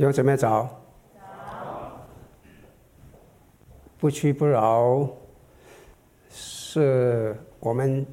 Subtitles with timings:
[0.00, 0.66] 弟兄姊妹早。
[3.98, 5.06] 不屈不挠，
[6.30, 8.06] 是我们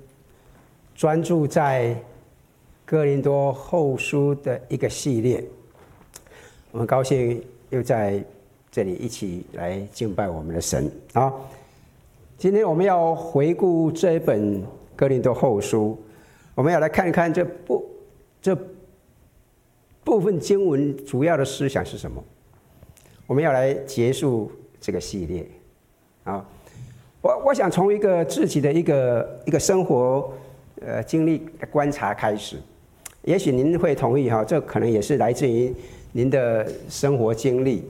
[0.93, 1.95] 专注在
[2.85, 5.41] 哥林多后书的一个系列。
[6.73, 8.21] 我们高兴又在
[8.69, 11.33] 这里一起来敬拜我们的神啊！
[12.37, 14.61] 今天我们要回顾这一本
[14.93, 15.97] 哥林多后书，
[16.53, 17.89] 我们要来看一看这部
[18.41, 18.53] 这
[20.07, 22.23] 部分经文主要的思想是什么。
[23.25, 25.45] 我们要来结束这个系列。
[26.23, 26.45] 啊，
[27.21, 30.31] 我我想从一个自己的一个一个生活
[30.79, 32.55] 呃经历观察开始，
[33.23, 35.75] 也许您会同意哈，这可能也是来自于
[36.13, 37.83] 您的生活经历，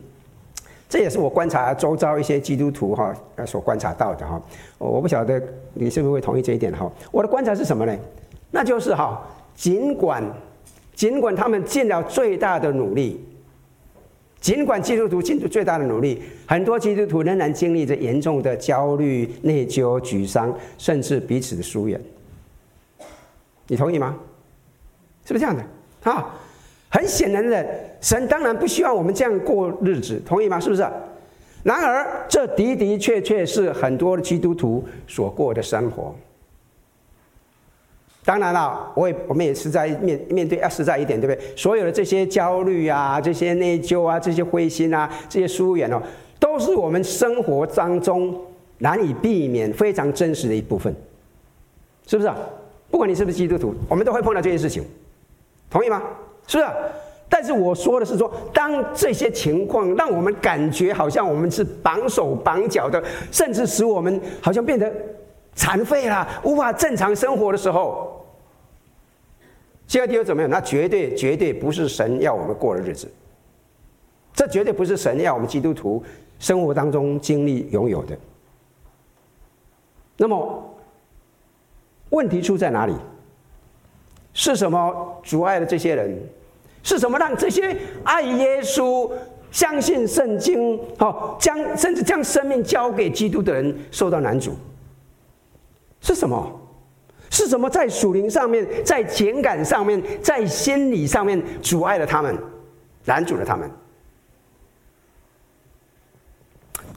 [0.90, 3.16] 这也是我观察周遭一些基督徒哈
[3.46, 4.42] 所观察到的哈，
[4.80, 5.40] 我不晓得
[5.76, 6.92] 你是不是会同意这一点哈？
[7.12, 7.96] 我的观察是什么呢？
[8.50, 9.24] 那就是哈，
[9.56, 10.24] 尽管
[10.98, 13.24] 尽管他们尽了最大的努力。
[14.42, 22.00] 尽管基督徒尽出最大的努力，很多基督徒仍然经历着严重的焦虑、内疚、沮丧，甚至彼此的疏远。
[23.68, 24.18] 你同意吗？
[25.26, 26.12] 是不是这样的？
[26.12, 26.36] 啊，
[26.90, 27.66] 很显然的，
[28.00, 30.60] 神当然不希望我们这样过日子，同意吗？
[30.60, 30.82] 是不是？
[31.64, 36.16] 然而，这的的确确是很多的基督徒所过的生活。
[38.28, 41.56] 当然了，我也我们也是在面面对要实在一点，对不对？
[41.56, 46.02] 所有的这些焦虑啊，这些内疚啊，这些灰心啊，这些疏远哦，
[46.38, 48.38] 都是我们生活当中
[48.80, 50.94] 难以避免、非常真实的一部分，
[52.06, 52.30] 是不是？
[52.92, 54.84] 不管你是不是基督徒，我们都会碰到这些事情，
[55.70, 56.04] 同意吗？
[56.48, 56.70] 是不是？
[57.30, 64.92] 但是我说的是说，当这些情况让我们感觉好像我们是绑手绑脚的，甚至使我们好像变得
[65.56, 68.07] 残废了，无法正常生活的时候。
[69.88, 70.52] 现在弟兄怎么样？
[70.52, 73.10] 那绝对绝对不是神要我们过的日子，
[74.34, 76.04] 这绝对不是神要我们基督徒
[76.40, 78.18] 生活当中经历拥有的。
[80.18, 80.78] 那么，
[82.10, 82.94] 问题出在哪里？
[84.34, 86.16] 是什么阻碍了这些人？
[86.84, 89.12] 是什么让这些爱耶稣、
[89.52, 94.56] 相信圣经、好将甚至将生命交给基督的人受到难阻？
[96.02, 96.62] 是什么？
[97.30, 102.38] 是什么在属灵上面，在情感上面，在心理上面阻碍了他们，
[103.06, 103.70] 拦阻了他们？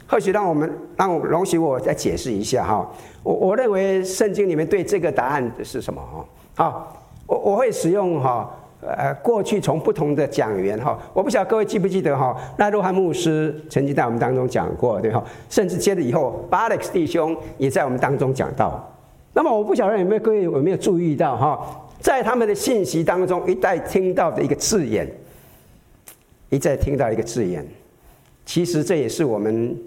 [0.06, 2.90] 或许让我们让容许我再解释一下哈。
[3.22, 6.24] 我我认为圣经里面对这个答案是什么哈？
[6.56, 12.36] 好，我我会使用哈呃过去从不同的讲员哈，我不晓得各位记不记得哈？
[12.56, 18.89] 那洛汉牧师曾经在我们当中讲过对哈，甚至接着以后巴勒克弟兄也在我们当中讲到。
[19.32, 25.08] 那么我不晓得有没有各位有没有注意到哈，在他们的信息当中一再听到的一个字眼，
[26.48, 27.64] 一再听到一个字眼，
[28.44, 29.80] 其实这也是我们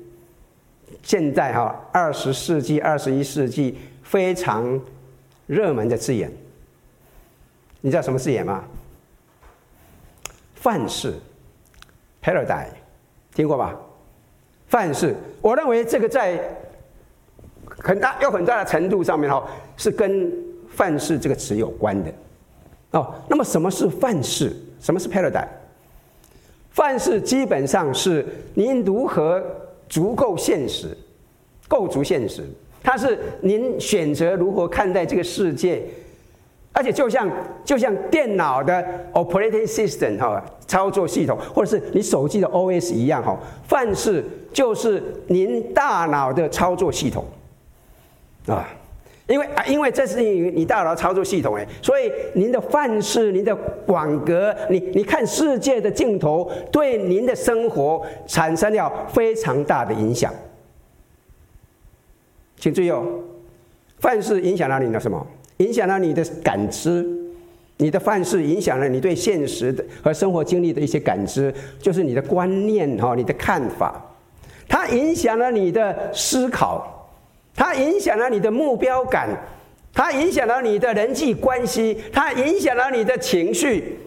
[1.02, 4.80] 现在哈二十世纪、二十一世纪非常
[5.46, 6.32] 热门的字眼。
[7.82, 8.64] 你知道什么字眼吗？
[10.56, 11.14] 范式
[12.24, 12.68] （paradigm），
[13.36, 13.76] 听过吧？
[14.68, 16.40] 范式，我认为这个在。
[17.80, 19.44] 很大有很大的程度上面哈，
[19.78, 20.32] 是跟
[20.70, 22.12] 范式这个词有关的
[22.92, 23.14] 哦。
[23.28, 24.52] 那么什么是范式？
[24.80, 25.48] 什么是 paradigm？
[26.72, 29.42] 范式基本上是您如何
[29.88, 30.98] 足够现实，
[31.68, 32.44] 构筑现实。
[32.82, 35.82] 它是您选择如何看待这个世界，
[36.74, 37.30] 而且就像
[37.64, 43.40] 就像电脑的 operating system 哈，操作系统，或者是你手机的 OS 一样哈。
[43.68, 47.24] 范式就是您大脑的操作系统。
[48.48, 48.68] 啊，
[49.28, 60.34] 因为啊，因为这是你你大脑操作系统哎，所以您的范式、您的网格、你你看世界的镜头，对您的生活产生了非常大的影响。
[62.58, 63.06] 请注意哦，
[64.00, 65.26] 范式影响了你的什么？
[65.58, 67.06] 影响了你的感知，
[67.78, 74.04] 你的范式影响了你对现实的和生活经历的一些感知，就是你的观念哈，你的看法，
[74.68, 76.93] 它影响了你的思考。
[77.56, 79.30] 它影响了你的目标感，
[79.94, 84.00] 它影响了你的人际关系，它影响了你的情绪。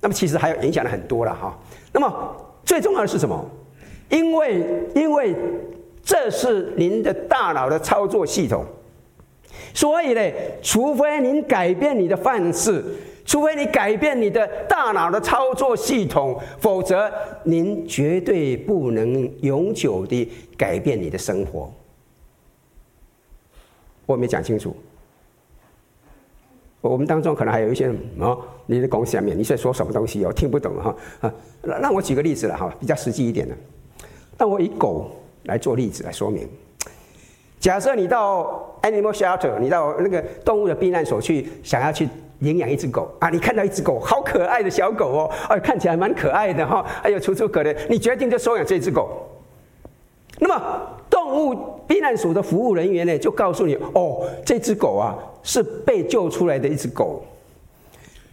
[0.00, 1.58] 那么其实还有影响了很多了哈。
[1.92, 3.44] 那么最重要的是什么？
[4.08, 4.64] 因为
[4.94, 5.34] 因为
[6.04, 8.64] 这是您的大脑的操作系统，
[9.74, 10.32] 所以呢，
[10.62, 12.82] 除非您改变你的范式，
[13.26, 17.10] 除非你改变你的大脑的操作系统，否则
[17.42, 21.70] 您绝对不能永久的改变你的生活。
[24.08, 24.74] 我没讲清楚。
[26.80, 28.34] 我们当中可能还有一些人啊，
[28.64, 30.24] 你的讲下面你在说什么东西？
[30.24, 31.34] 我听不懂哈啊。
[31.62, 33.54] 让我举个例子了哈，比较实际一点的。
[34.38, 35.10] 让我以狗
[35.44, 36.48] 来做例子来说明。
[37.60, 42.08] 假设你到 animal shelter，你到那个动物的避难所去，想要去
[42.38, 49.26] 领养一只狗啊，你看到一只狗，好可爱的小狗哦，哎，看起来蛮可爱的哈，还有楚楚可怜，你决定就收养这只狗。
[50.38, 57.24] 那么动物避难所的服务人员呢，就告诉你哦，这只狗啊是被救出来的一只狗。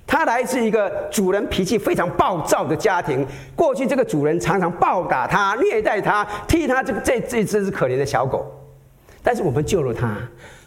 [0.05, 3.25] 它来自一个主人脾气非常暴躁的家庭。
[3.55, 8.45] 过去这个主人常常暴打它、虐待它、踢它这个这这只可怜的小狗。
[9.23, 10.15] 但是我们救了它。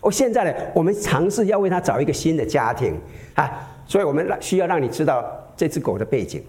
[0.00, 2.98] 哦现在呢，我们尝试要为它找一个新的家庭
[3.34, 5.24] 啊，所以我们需要让你知道
[5.56, 6.42] 这只狗的背景。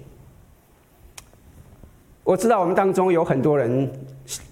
[2.24, 3.92] 我知道我们当中有很多人。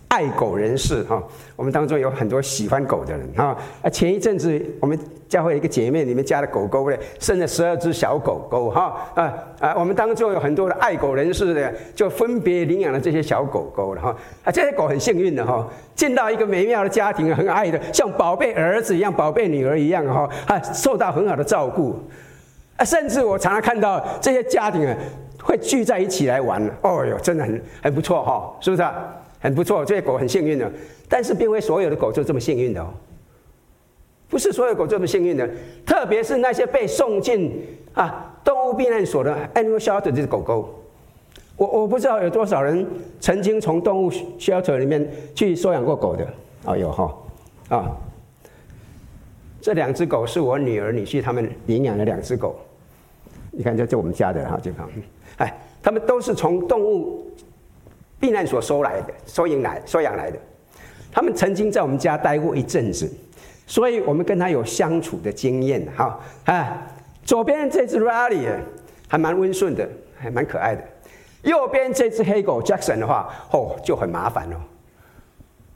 [0.09, 1.21] 爱狗人士哈，
[1.55, 3.57] 我们当中有很多喜欢狗的人哈。
[3.81, 8.95] 啊，前一阵子我们教会一个姐妹，你们家的狗狗呢，生了十二只小狗狗哈。
[9.15, 14.15] 啊啊，我们当中有很多的爱狗人士的，就分别领养了这些小狗狗了哈。
[14.45, 21.99] 啊，这些狗很幸运的哈，见到一个美妙的家庭，很爱的，像宝贝儿子一样，宝贝女儿一样哈，啊，受到很好的照顾。
[22.77, 24.95] 啊，甚至我常常看到这些家庭啊，
[25.43, 26.65] 会聚在一起来玩。
[26.81, 28.93] 哦哟，真的很很不错哈，是不是啊？
[29.39, 30.71] 很不错，这些狗很幸运的，
[31.07, 32.93] 但是并非所有的狗就这么幸运的哦。
[34.29, 35.49] 不是所有狗这么幸运的，
[35.85, 37.63] 特别是那些被送进
[37.93, 40.83] 啊动物避难所的 animal shelter 这只狗狗，
[41.55, 42.85] 我我不知道有多少人
[43.21, 46.27] 曾经从动物 shelter 里面去收养过狗的。
[46.65, 47.17] 哦，有哈
[47.69, 47.95] 啊，
[49.61, 52.59] 这两只狗是我女儿女婿他们领养的两只狗，
[53.51, 54.89] 你看这这我们家的哈，健康，
[55.37, 57.26] 哎，他们都是从动物。
[58.19, 60.37] 避难所收来的，收养来，收养来的。
[61.11, 63.11] 他们曾经在我们家待过一阵子，
[63.65, 65.87] 所以我们跟他有相处的经验。
[65.95, 66.81] 哈，啊，
[67.23, 68.47] 左边这只 Riley
[69.07, 69.87] 还蛮温顺的，
[70.17, 70.83] 还蛮可爱的。
[71.43, 74.57] 右边这只黑狗 Jackson 的话，哦，就很麻烦哦。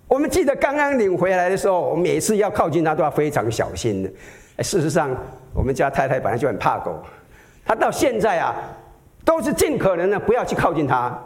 [0.08, 4.64] 我们记得刚刚领回来的时候，我们每次要靠近它都要非常小心的。
[4.64, 5.10] 事实上，
[5.54, 7.00] 我们家太太本来就很怕狗，
[7.66, 8.54] 她到现在啊，
[9.24, 11.18] 都是尽可能的不要去靠近它。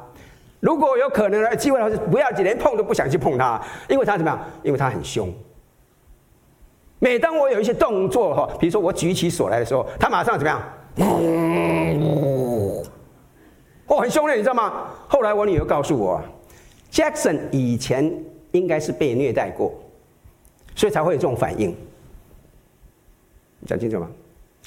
[0.60, 4.40] 如果有可能的机会的话，不要紧连碰都不想去碰它，因为它怎么样？
[4.64, 5.32] 因为它很凶。
[7.00, 10.62] 每当我有一些动作哈，比如说我举起手来的时候，它马上怎么样？
[13.88, 14.88] 哦，很凶的，你知道吗？
[15.08, 16.20] 后来我女儿告诉我
[16.92, 18.12] ，Jackson 以前
[18.52, 19.72] 应该是被虐待过，
[20.76, 21.76] 所以才会有这种反应。
[23.68, 24.10] 讲清楚吗？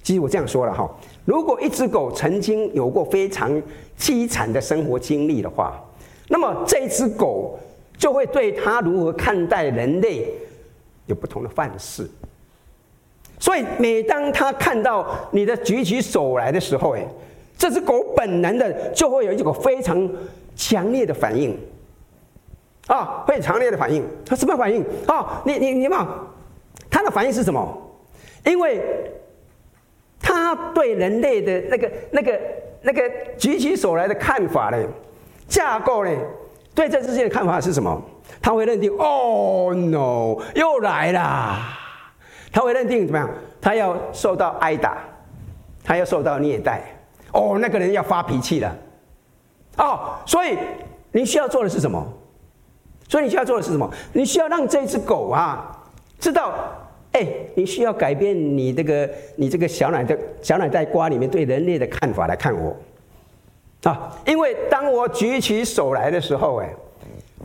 [0.02, 0.88] 其实我这样说了哈，
[1.28, 3.62] 如果一只狗曾经有过非常
[3.98, 5.78] 凄惨的生活经历的话，
[6.28, 7.58] 那么这只狗
[7.98, 10.26] 就会对它如何看待人类
[11.04, 12.08] 有不同的范式。
[13.38, 17.06] 所以每当它看到你的举起手来的时候，哎，
[17.58, 20.10] 这只狗本能的就会有一个非常
[20.56, 21.54] 强烈的反应，
[22.86, 24.02] 啊，会强烈的反应。
[24.24, 24.82] 它什么反应？
[25.06, 26.26] 啊，你你你嘛，
[26.88, 27.82] 它的反应是什么？
[28.46, 28.80] 因为
[30.28, 32.40] 他对人类的那个那个
[32.82, 33.02] 那个
[33.38, 34.78] 举起手来的看法呢？
[35.48, 36.10] 架构呢？
[36.74, 38.00] 对这世界的看法是什么？
[38.42, 41.58] 他会认定哦，no，又来了。
[42.52, 43.28] 他会认定怎么样？
[43.60, 44.98] 他要受到挨打，
[45.82, 46.82] 他要受到虐待。
[47.32, 48.76] 哦，那个人要发脾气了。
[49.78, 50.58] 哦，所以
[51.10, 52.06] 你需要做的是什么？
[53.08, 53.90] 所以你需要做的是什么？
[54.12, 55.74] 你需要让这只狗啊
[56.20, 56.52] 知道，
[57.18, 62.76] 哎，你需要改变你这个你这个小奶的小奶袋瓜里面对人类的看法来看我。
[63.82, 66.68] 啊，因为当我举起手来的时候，哎，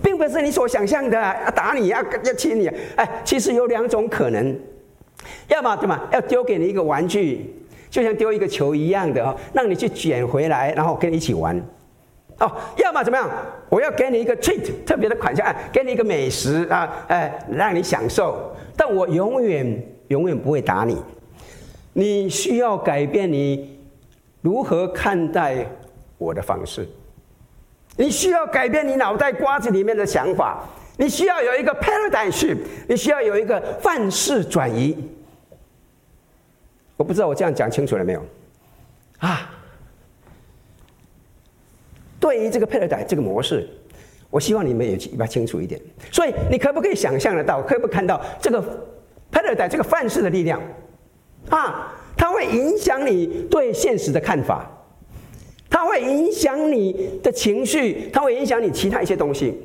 [0.01, 4.59] 并不是你所想象的要打你，要要亲你，哎，其实有两种可能，
[5.47, 6.01] 要么对吗？
[6.11, 7.53] 要丢给你一个玩具，
[7.89, 11.59] 就像丢一个球一样的哦，让你去捡回来，然后跟你一起玩。
[12.39, 13.29] 哦，要么怎么样？
[13.69, 18.55] 我要给你一个 treat，特别的款项，给你一个美食啊，哎，让你享受。
[18.75, 21.01] 但我永远永远不会打你。
[21.93, 23.79] 你需要改变你
[24.41, 25.65] 如何看待。
[26.19, 26.87] 我的方式，
[27.97, 30.63] 你需要改变你脑袋瓜子里面的想法，
[30.95, 35.11] 你需要有一个 paradigm shift，你需要有一个范式转移。
[36.95, 38.25] 我不知道我这样讲清楚了没有？
[39.19, 39.51] 啊，
[42.23, 43.67] 对于这个 paradigm 这个模式，
[44.29, 45.81] 我希望你们也比较清楚一点。
[46.09, 48.63] 所以，你可不可以想象得到，可不可以看到这个
[49.29, 50.61] paradigm 这个范式的力量？
[51.49, 54.71] 啊，它会影响你对现实的看法。
[55.69, 59.59] 它会影响你的情绪，它会影响你其他一些东西。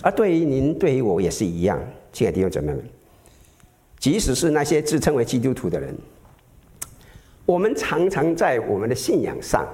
[0.00, 1.78] 而对于您，对于我也是一样，
[2.14, 2.82] 亲爱的弟兄姊妹们，
[3.98, 5.94] 即使是那些自称为基督徒的人，
[7.44, 9.68] 我们常常在我们的信仰上，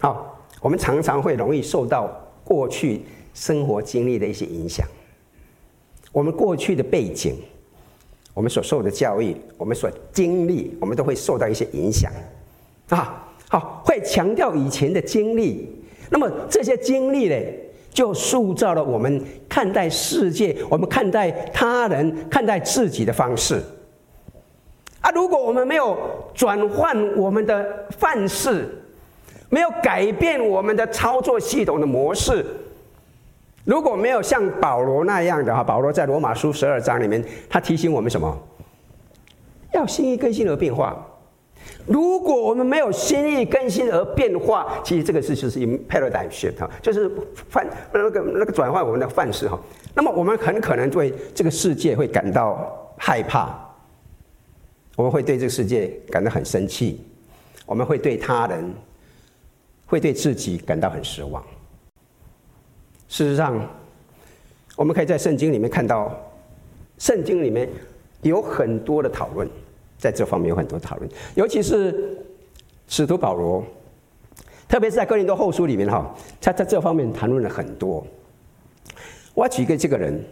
[0.00, 0.16] 啊，
[0.60, 2.10] 我们常常会容易受到
[2.44, 3.02] 过去
[3.34, 4.86] 生活经历的一些影响，
[6.12, 7.36] 我们过去的背景，
[8.32, 12.10] 我们所受的教育，我们所经历，我们都会受到一些影响，
[12.88, 15.68] 啊，好，会强调以前的经历，
[16.10, 17.36] 那么这些经历呢，
[17.90, 23.62] 就塑造了我们看待世界、我们看待他人、看待自己的方式。
[25.00, 25.96] 啊，如果我们没有
[26.34, 28.82] 转换我们的范式，
[29.48, 32.44] 没有改变我们的操作系统的模式，
[33.64, 38.36] 如果没有像保罗那样的哈，保罗在罗马书十二章里面，他提醒我们什么？
[39.72, 41.06] 要心意更新而变化。
[41.84, 47.10] 如果我们没有心意更新而变化，其实这个是就是 paradigm shift 哈，就是
[47.48, 49.58] 范那个那个转换我们的范式哈。
[49.94, 53.56] 那么我们很可能对这个世界会感到害怕，
[54.96, 57.04] 我们会对这个世界感到很生气，
[57.64, 58.74] 我们会对他人，
[59.86, 61.42] 会对自己感到很失望。
[63.08, 63.64] 事实上，
[64.76, 66.14] 我们可以在圣经里面看到，
[66.98, 67.68] 圣经里面
[68.22, 69.48] 有很多的讨论，
[69.96, 72.18] 在这方面有很多讨论，尤其是
[72.88, 73.64] 使徒保罗，
[74.68, 78.04] 特别是在哥林多后书里面哈，他在这方面谈论了很多。
[79.34, 80.24] 我举一个这个人，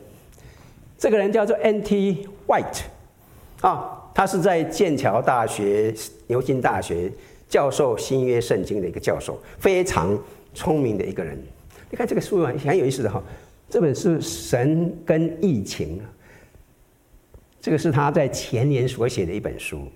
[0.98, 2.28] 这个人叫做 N.T.
[2.48, 2.80] White，
[3.60, 5.94] 啊，他是在剑桥大学、
[6.26, 7.12] 牛津大学
[7.48, 10.18] 教授新约圣经的一个教授，非常
[10.54, 11.38] 聪明的一个人。
[11.90, 13.22] 你看这个书很很有意思的哈，
[13.68, 15.98] 这本是《神跟疫情》，
[17.60, 19.86] 这个是他在前年所写的一本书，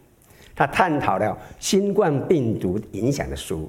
[0.54, 3.68] 他探讨了新冠病毒影响的书，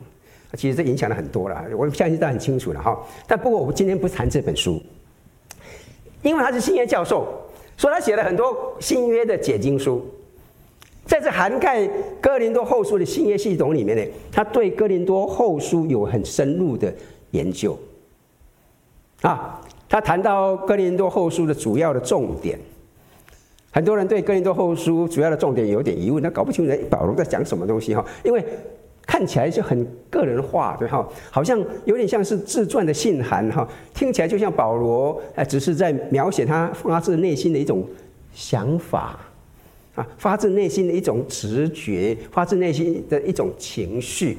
[0.54, 3.04] 其实这影响了很多了，我相信大家很清楚了哈。
[3.28, 4.82] 但不过我们今天不谈这本书，
[6.22, 7.28] 因为他是新约教授，
[7.78, 10.08] 所以他写了很多新约的解经书，
[11.10, 11.90] 在这涵盖
[12.22, 16.94] 哥林多后书的新约系统里面呢，他对哥林多后书有很深入的
[17.32, 17.76] 研究。
[19.22, 22.60] 啊，他谈到哥林多后书的主要的重点，
[23.72, 28.46] 很多人对哥林多后书主要的重点有点疑问，他搞不清楚保罗在讲什么东西哈，因为
[29.08, 37.84] 看起来就很个人化，对哈，好像有点像是自传的信函哈，听起来就像保罗哎，只是在描写他发自内心的一种
[38.32, 39.20] 想法。
[40.00, 44.38] 啊，发自内心的一种直觉，发自内心的一种情绪，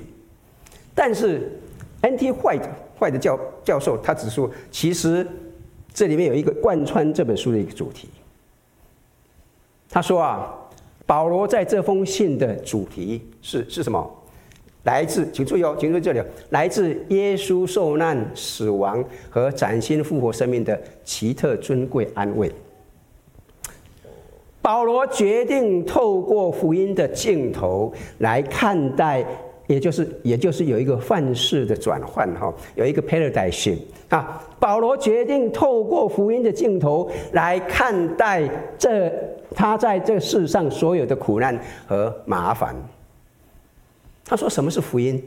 [0.95, 1.61] 但是
[2.01, 2.33] N.T.
[2.33, 2.69] White。
[3.01, 5.27] 坏的教教授，他指出，其实
[5.91, 8.11] 这里面有一个贯穿这本书的一个主题。
[9.89, 10.55] 他说啊，
[11.07, 14.07] 保罗在这封信的主题是是什么？
[14.83, 22.53] 来自，请注意哦，请注意这里，来自耶稣受难、死亡和崭新复活生命的奇特尊贵安慰。
[24.71, 29.27] 保罗决定透过福音的镜头来看待。
[29.67, 34.41] 也就是，也就是有一个范式的转换哈，有一个 paradigm 啊。
[34.61, 38.49] 保罗决定透过福音的镜头来看待
[38.79, 39.13] 这
[39.55, 41.59] 他在这世上所有的苦难
[41.89, 42.75] 和麻烦。
[44.25, 45.21] 他说：“什么是福音？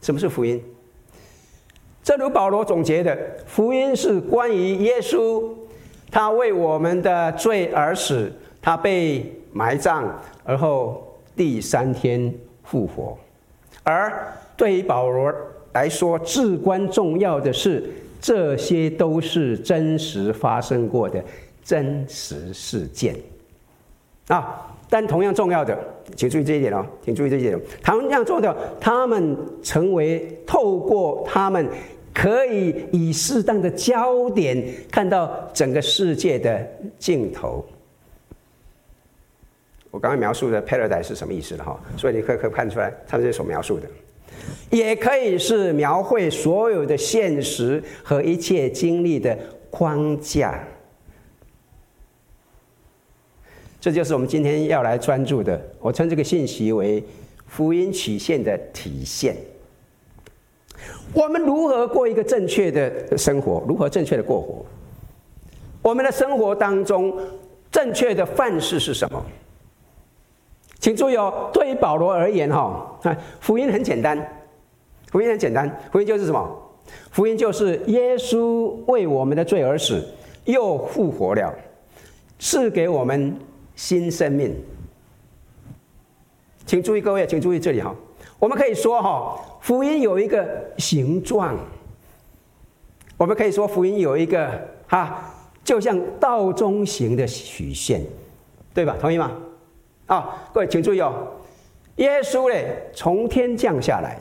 [0.00, 0.62] 什么是福音？
[2.04, 5.44] 正如保罗总结的，福音是关于耶稣，
[6.10, 10.04] 他为我们的罪而死，他被埋葬，
[10.44, 13.18] 而后第三天。”复活，
[13.82, 15.34] 而对于保罗
[15.72, 17.82] 来说，至关重要的是，
[18.20, 21.20] 这些都是真实发生过的
[21.64, 23.16] 真实事件
[24.28, 24.72] 啊。
[24.88, 25.76] 但同样重要的，
[26.14, 27.58] 请注意这一点哦，请注意这一点。
[27.82, 31.68] 同样重要的，他们成为透过他们
[32.12, 36.66] 可以以适当的焦点看到整个世界的
[36.98, 37.64] 尽头。
[39.90, 41.78] 我刚刚描述的 paradise 是什么意思的哈？
[41.96, 43.88] 所以你可以可以看出来，他是所描述的，
[44.70, 49.36] 也可以是描绘所有的现实和一切经历的
[49.68, 50.64] 框架。
[53.80, 55.60] 这就是我们今天要来专注的。
[55.80, 57.02] 我称这个信息为
[57.46, 59.34] 福音曲线的体现。
[61.12, 63.64] 我们如何过一个正确的生活？
[63.66, 64.64] 如何正确的过活？
[65.82, 67.16] 我们的生活当中
[67.70, 69.24] 正确的范式是什么？
[70.78, 72.98] 请注意哦，对于保罗而言，哈，
[73.40, 74.16] 福音很简单，
[75.10, 76.56] 福音很简单，福音就是什么？
[77.10, 80.02] 福音就是耶稣为我们的罪而死，
[80.44, 81.54] 又复活了，
[82.38, 83.36] 赐给我们
[83.76, 84.54] 新生命。
[86.66, 87.94] 请注意，各位，请注意这里哈，
[88.40, 91.56] 我们可以说哈，福音有一个形状，
[93.18, 94.50] 我们可以说福音有一个
[94.88, 95.30] 哈，
[95.62, 98.02] 就像道中形的曲线，
[98.72, 98.96] 对吧？
[98.98, 99.30] 同意吗？
[100.06, 101.12] 啊，各位请注意哦，
[101.96, 102.56] 耶稣呢，
[102.94, 104.18] 从天降下来，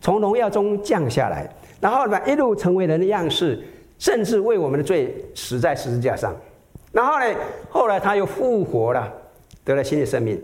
[0.00, 3.60] 从荣耀中降下来，然后呢，一路成为人的样式，
[3.98, 6.32] 甚至为我们的罪死在十字架上。
[6.92, 7.26] 然后呢，
[7.68, 9.12] 后来他又复活了，
[9.64, 10.40] 得了新的生命，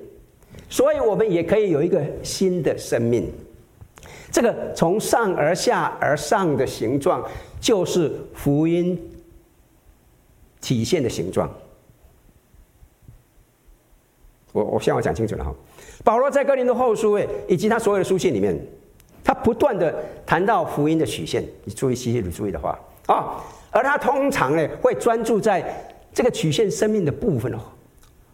[0.68, 3.30] 所以我们也可以有一个新的生命。
[4.30, 7.24] 这个从上而下而上的形状，
[7.60, 8.98] 就是福音
[10.60, 11.50] 体现的形状。
[14.52, 15.54] 我我希望我讲清楚了哈。
[16.04, 18.58] 保罗在哥林多后书诶，以及他所有的书信里面，
[19.24, 19.94] 他不断的
[20.26, 21.42] 谈到福音的曲线。
[21.64, 25.64] 你注意，细细的注意的话啊，而他通常呢会专注在
[26.12, 27.58] 这个曲线生命的部分哦，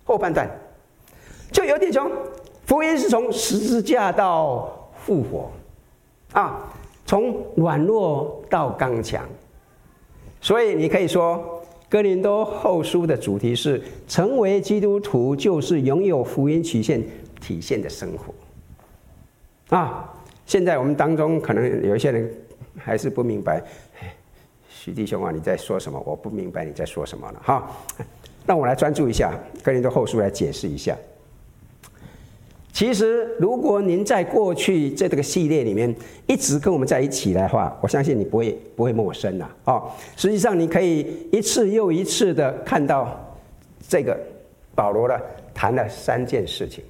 [0.04, 0.48] 后半段
[1.54, 2.10] 就有点像
[2.66, 5.50] 福音是从十字架到复活
[6.32, 6.70] 啊，
[7.06, 9.24] 从软弱到刚强，
[10.40, 11.50] 所以你可以说。
[11.86, 17.00] 哥林多后书的主题是：成为基督徒就是拥有福音曲线
[17.40, 18.34] 体现的生活。
[19.76, 20.12] 啊，
[20.44, 22.28] 现在我们当中可能有一些人
[22.76, 23.62] 还是不明白，
[24.68, 26.02] 许弟兄啊，你在说什么？
[26.04, 27.40] 我不明白你在说什么了。
[27.44, 27.70] 哈，
[28.44, 29.32] 让我来专注一下
[29.62, 30.96] 哥林多后书来解释一下。
[32.74, 35.94] 其实，如果您在过去这这个系列里面
[36.26, 39.88] 一直跟我们在一起的话，我相信你不会不会陌生了哦。
[40.16, 43.16] 实际上，你可以一次又一次的看到
[43.88, 44.18] 这个
[44.74, 45.16] 保罗呢
[45.54, 46.82] 谈了三件事情。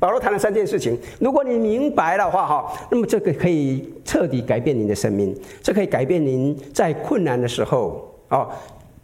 [0.00, 8.50] 保罗谈了三件事情，如果你明白的话哈，那么这个可以彻底改变您的生命，这可以改变您在困难的时候哦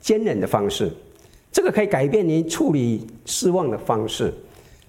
[0.00, 0.90] 坚忍的方式，
[1.52, 4.35] 这个可以改变您处理失望的方式。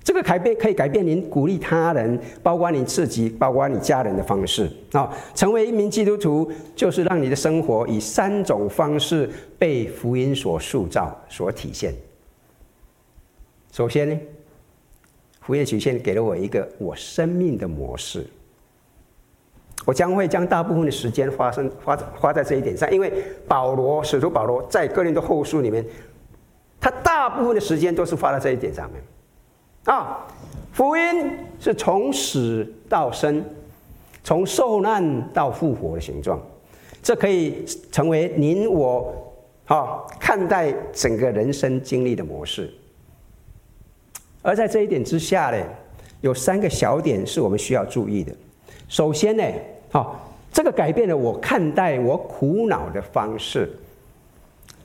[0.04, 5.16] 这个改变可以改变您鼓励他人，包括你自己，包括你家人的方式啊。
[5.36, 9.30] 成为一名基督徒，就是让你的生活以三种方式
[9.60, 11.94] 被福音所塑造、所体现。
[13.72, 14.20] 首先呢，
[15.42, 18.26] 福音曲线给了我一个我生命的模式。
[19.86, 23.12] 我将会将大部分的时间花生花花在这一点上，因为
[23.48, 25.86] 保罗使徒保罗在哥林多后书里面，
[26.80, 29.02] 他大部分的时间都是花在这一点上面。
[29.86, 30.28] 啊，
[30.72, 33.44] 福音是从死到生，
[34.24, 36.40] 从受难到复活的形状，
[37.02, 39.34] 这可以成为您我
[39.66, 42.72] 啊看待整个人生经历的模式。
[44.44, 45.66] 而在这一点之下呢，
[46.22, 48.32] 有三个小点是我们需要注意的。
[48.88, 49.44] 首先呢，
[49.92, 50.20] 好，
[50.52, 53.68] 这个改变了我看待我苦恼的方式。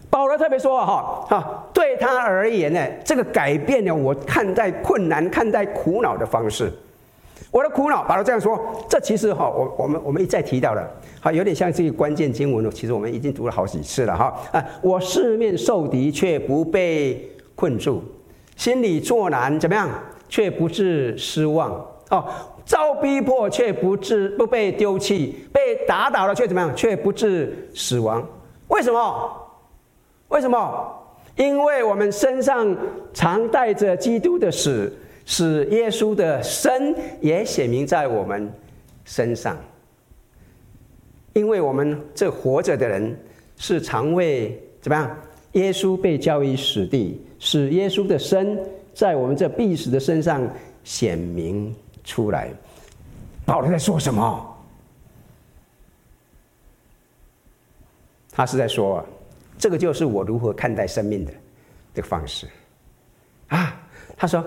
[0.09, 6.73] 保罗特别说：“哈，哈，对他而言呢，这个改变了我看待困难、看待苦恼的方式。
[7.51, 10.89] 我的苦恼，保罗这样说，这其实哈，我我们我们一再提到了，
[11.21, 12.71] 哈，有点像这个关键经文。
[12.71, 18.03] 其实我们已经读了好几次了，哈啊，我四面受敌却不被困住，
[18.57, 19.89] 心里作难，怎么样？
[20.29, 21.71] 却不致失望
[22.11, 22.25] 哦，
[22.65, 26.75] 遭逼迫却不致不被丢弃，被打倒了却怎么样？
[26.75, 28.27] 却不致死亡。
[28.69, 29.43] 为什么？”
[30.29, 31.03] 为什么？
[31.37, 32.75] 因为我们身上
[33.13, 34.91] 常带着基督的死，
[35.27, 38.51] 使耶稣的生也显明在我们
[39.05, 39.55] 身上。
[41.35, 43.15] 因为我们这活着的人
[43.59, 45.15] 是常为怎么样？
[45.53, 48.59] 耶稣被交于死地，使耶稣的生
[48.95, 50.47] 在我们这必死的身上
[50.85, 52.51] 显明出来。
[53.45, 54.57] 保罗在说什么？
[58.33, 59.05] 他是在说。
[59.59, 61.33] 这个就是我如何看待生命的
[61.95, 62.47] 这个方式
[63.49, 63.81] 啊！
[64.17, 64.45] 他说，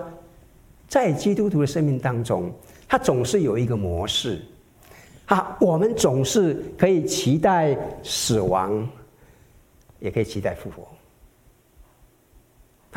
[0.88, 2.52] 在基督徒的生命当中，
[2.88, 4.40] 他总是有一个模式
[5.26, 5.56] 啊。
[5.60, 8.88] 我们总是可以期待死亡，
[9.98, 10.88] 也可以期待复活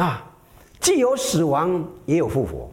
[0.04, 0.30] 啊。
[0.80, 2.70] 既有死亡，也有复活。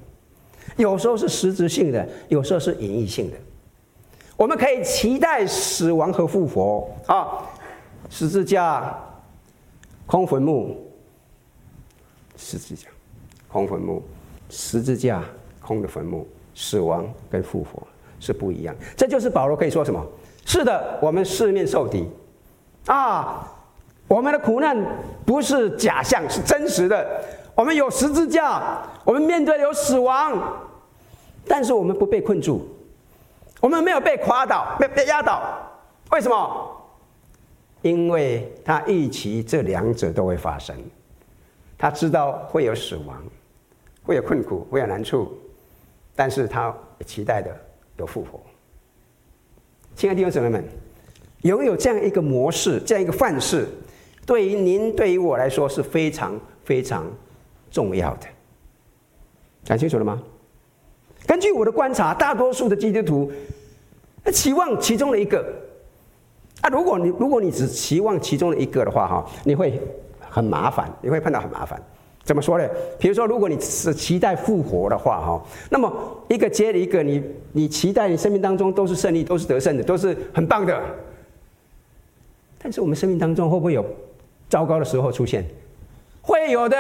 [0.77, 3.37] 有时候是实质性的，有时候是隐喻性的。
[4.37, 7.47] 我们可以期待死亡和复活啊，
[8.09, 8.99] 十字架。
[10.11, 10.77] 空坟墓，
[12.37, 12.89] 十字架，
[13.47, 14.03] 空坟墓，
[14.49, 15.23] 十字架，
[15.63, 17.81] 空的坟墓，死亡跟复活
[18.19, 18.75] 是不一样。
[18.97, 20.05] 这就是保罗可以说什么？
[20.45, 22.11] 是的，我们四面受敌
[22.87, 23.49] 啊，
[24.09, 24.77] 我们的苦难
[25.25, 27.23] 不是假象，是真实的。
[27.55, 30.61] 我们有十字架，我们面对有死亡，
[31.47, 32.67] 但是我们不被困住，
[33.61, 35.41] 我们没有被垮倒，被被压倒。
[36.11, 36.77] 为什么？
[37.83, 40.77] 因为他预期这两者都会发生，
[41.79, 43.25] 他知道会有死亡，
[44.03, 45.33] 会有困苦，会有难处，
[46.15, 47.51] 但是他期待的
[47.97, 48.39] 有复活。
[49.97, 50.63] 亲爱的弟兄姊妹们，
[51.41, 53.67] 拥有这样一个模式，这样一个范式，
[54.27, 57.11] 对于您，对于我来说是非常非常
[57.71, 58.27] 重要的。
[59.65, 60.23] 讲清楚了吗？
[61.27, 63.33] 根据我的观察，大多数的基督徒，
[64.31, 65.43] 期望其中的一个。
[66.61, 69.81] 啊，如果你如果你只期望其中的一个的话，哈，你会
[70.21, 71.81] 很麻烦，你会碰到很麻烦。
[72.23, 72.69] 怎么说呢？
[72.99, 75.91] 比如说，如果你是期待复活的话，哈，那么
[76.29, 80.79] 一个接了一个，你你期待你生命当中都是胜利，都是得胜的，都是很棒的。
[82.63, 83.85] 但是我们生命当中会不会有
[84.49, 85.45] 糟糕的时候出现？
[86.21, 86.77] 会有的。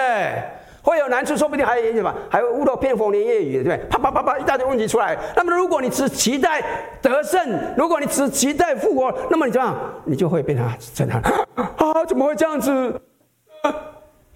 [0.82, 3.76] 会有难处，说不定还有什么，还会屋漏偏逢连夜雨，对不对？
[3.88, 5.16] 啪啪啪啪，一大堆问题出来。
[5.36, 6.62] 那么，如果你只期待
[7.02, 11.20] 得胜，如果你只期待复活，那么你这样，你就会变成震撼
[11.54, 12.04] 啊！
[12.06, 13.00] 怎么会这样子？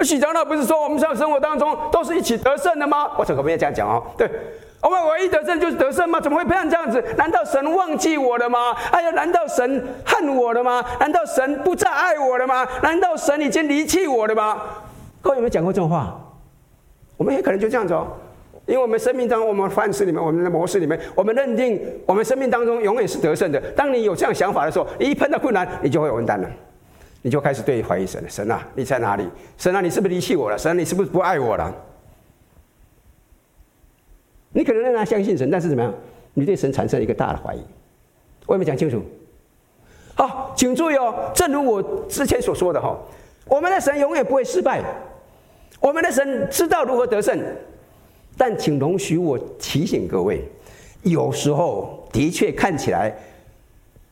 [0.00, 3.10] 许长老不是说我们在生活当中都是一起得胜的吗？
[3.16, 4.02] 我怎么没有这样讲哦？
[4.18, 4.28] 对，
[4.82, 6.20] 我们唯一得胜就是得胜吗？
[6.20, 7.02] 怎么会变成这样子？
[7.16, 8.76] 难道神忘记我了吗？
[8.90, 10.84] 哎呀，难道神恨我了吗？
[11.00, 12.66] 难道神不再爱我了吗？
[12.82, 14.60] 难道神已经离弃我了吗？
[15.22, 16.14] 各位有没有讲过这种话？
[17.16, 18.08] 我们也可能就这样子哦，
[18.66, 23.60] 因为我们生命当中，我们范式里面，我们的模式里面，我们认定我们生命当中永远是得胜的。
[23.76, 26.50] 当你有这样想法的时候，一碰到困难，你就会完蛋了，
[27.22, 28.28] 你就开始对怀疑神了。
[28.28, 29.28] 神啊，你在哪里？
[29.56, 30.58] 神啊，你是不是离弃我了？
[30.58, 31.74] 神啊，你是不是不爱我了？
[34.52, 35.92] 你可能仍然相信神，但是怎么样？
[36.32, 37.60] 你对神产生一个大的怀疑。
[38.46, 39.02] 我有没有讲清楚？
[40.16, 42.96] 好，请注意哦，正如我之前所说的哈，
[43.46, 44.82] 我们的神永远不会失败。
[45.84, 47.38] 我们的神知道如何得胜，
[48.38, 50.42] 但请容许我提醒各位，
[51.02, 53.14] 有时候的确看起来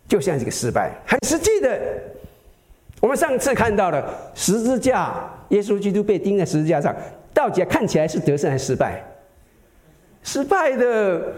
[0.07, 1.81] 就像一个失败，很实际的。
[3.01, 6.95] 我们上次看到了十字架，耶稣基督被钉在十字架上，
[7.33, 9.03] 到底看起来是得胜还是失败？
[10.23, 11.33] 失败的，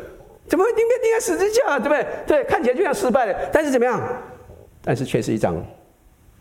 [0.49, 1.79] 怎么会钉被钉在十字架？
[1.79, 2.07] 对不对？
[2.27, 4.03] 对，看起来就像失败的，但是怎么样？
[4.83, 5.65] 但是却是一场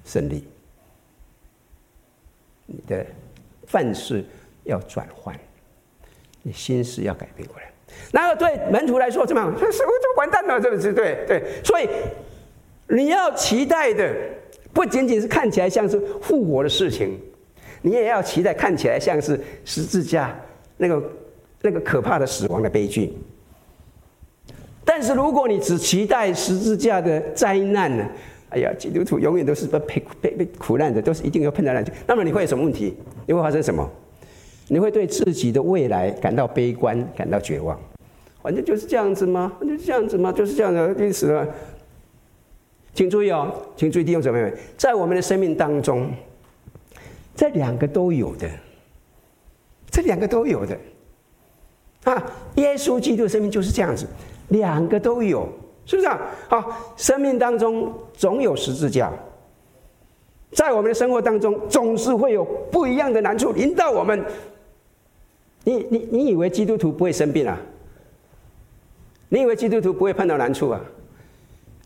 [0.03, 0.43] 胜利。
[2.65, 3.05] 你的。
[3.73, 4.23] 凡事
[4.65, 5.35] 要转换，
[6.43, 7.63] 你心思要改变过来。
[8.11, 9.51] 然后对门徒来说，怎么样？
[9.59, 10.61] 这什么就完蛋了？
[10.61, 11.43] 这个是对对。
[11.63, 11.89] 所以
[12.87, 14.15] 你要期待的，
[14.71, 17.19] 不仅仅是看起来像是复活的事情，
[17.81, 20.39] 你也要期待看起来像是十字架
[20.77, 21.03] 那个
[21.63, 23.11] 那个可怕的死亡的悲剧。
[24.85, 28.07] 但是如果你只期待十字架的灾难呢？
[28.53, 31.91] 哎呀，基督徒永远都是被被被苦难的，都是一定要碰到难题。
[32.07, 32.95] 那么你会有什么问题？
[33.25, 33.89] 你会发生什么？
[34.67, 37.79] 你会对自己的未来感到悲观，感到绝望。
[38.41, 39.51] 反正就是这样子吗？
[39.61, 40.31] 就是这样子吗？
[40.31, 41.47] 就是这样的意思了。
[42.93, 46.11] 请注意哦，请注意弟兄姊妹们，在我们的生命当中，
[47.35, 48.47] 这两个都有的，
[49.89, 50.77] 这两个都有的
[52.03, 52.23] 啊！
[52.55, 54.05] 耶稣基督的生命就是这样子，
[54.49, 55.49] 两个都有。
[55.85, 56.19] 是不是啊？
[56.47, 59.11] 好，生命当中总有十字架，
[60.51, 64.23] 在我们的生活当中，总是会有不一样的难处临到我们。
[65.65, 67.57] 你你你以为基督徒不会生病啊？
[69.29, 70.79] 你以为基督徒不会碰到难处啊？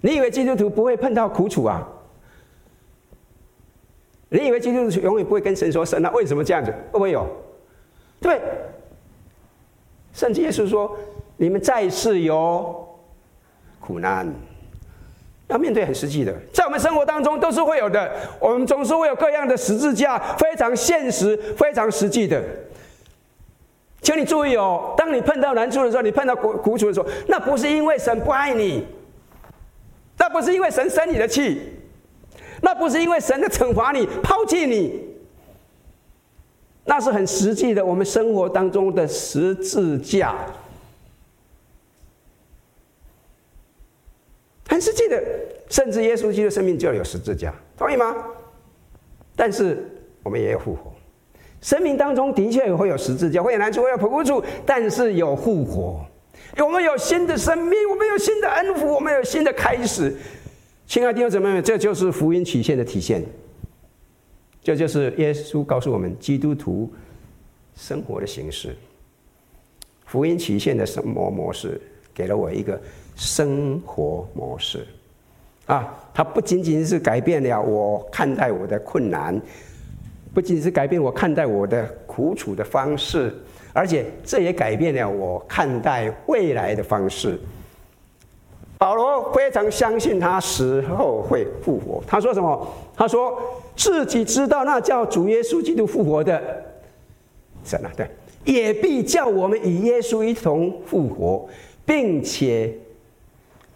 [0.01, 1.87] 你以为基督徒不会碰到苦楚啊？
[4.29, 7.25] 你以为基督徒永远不会跟神说：“神啊，为什么这样子？”会不会有？
[8.19, 8.41] 对，
[10.13, 10.95] 圣经耶稣说
[11.37, 12.83] ：“你们在世有。”
[13.87, 14.29] 苦难
[15.47, 18.11] 要面对很实际的，在我们生活当中都是会有的。
[18.37, 22.43] 我们总是会有各样的十字架，非常现实、非常实际的。
[24.01, 28.85] 请你注意哦，当你碰到难处的时候，你碰到苦苦楚的时候，那不是因为神不爱你，
[30.17, 31.61] 那不是因为神生你的气，
[32.61, 35.01] 那不是因为神的惩罚你、抛弃你，
[36.83, 37.85] 那是很实际的。
[37.85, 40.35] 我们生活当中的十字架。
[44.77, 45.23] 全世界的，
[45.69, 48.15] 甚至耶稣基督生命就有十字架，同意吗？
[49.35, 49.83] 但是
[50.21, 50.93] 我们也有复活，
[51.61, 56.05] 生命当中的确会有十字架，会有难处，会有苦处，但是有复活，
[56.59, 60.15] 我们有新的生命，我们有新的恩福，我们有新的开始。
[60.85, 63.25] 亲爱的弟兄姊妹们，这就是福音曲线的体现，
[64.61, 66.93] 这就是耶稣告诉我们基督徒
[67.75, 68.75] 生活的形式。
[70.05, 71.81] 福音曲线的生活模式，
[72.13, 72.79] 给了我一个。
[73.17, 74.85] 生活模式，
[75.65, 79.41] 啊，它不仅仅是改变了我看待我的困难，
[80.35, 83.33] 不仅是改变我看待我的苦楚的方式，
[83.73, 87.39] 而且这也改变了我看待未来的方式。
[88.77, 92.03] 保罗非常相信他死后会复活。
[92.05, 92.67] 他说什么？
[92.95, 93.35] 他说
[93.75, 96.39] 自己知道那叫主耶稣基督复活的
[97.63, 98.07] 神啊，对，
[98.45, 101.49] 也必叫我们与耶稣一同复活，
[101.83, 102.71] 并且。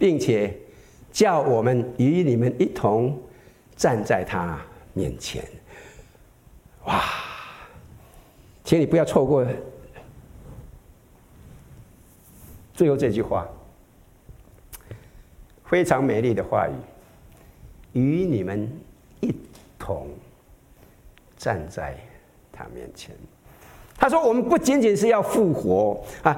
[0.01, 0.51] 并且
[1.11, 3.21] 叫我们与你们一同
[3.75, 4.59] 站在他
[4.93, 5.45] 面前。
[6.85, 7.03] 哇！
[8.63, 9.45] 请你不要错过
[12.73, 13.47] 最后这句话，
[15.65, 16.73] 非常美丽的话语，
[17.99, 18.67] 与你们
[19.19, 19.31] 一
[19.77, 20.09] 同
[21.37, 21.95] 站在
[22.51, 23.15] 他面前。
[24.01, 26.35] 他说：“我们不仅仅是要复活啊，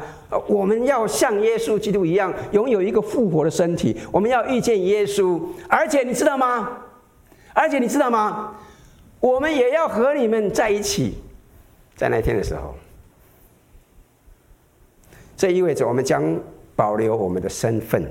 [0.47, 3.97] 我们要像耶稣基督一样，拥有一个复活的身体。
[4.11, 6.77] 我们要遇见耶稣，而且你知道吗？
[7.53, 8.53] 而且你知道吗？
[9.21, 11.13] 我们也要和你们在一起，
[11.95, 12.75] 在那天的时候。
[15.37, 16.37] 这意味着我们将
[16.75, 18.05] 保留我们的身份，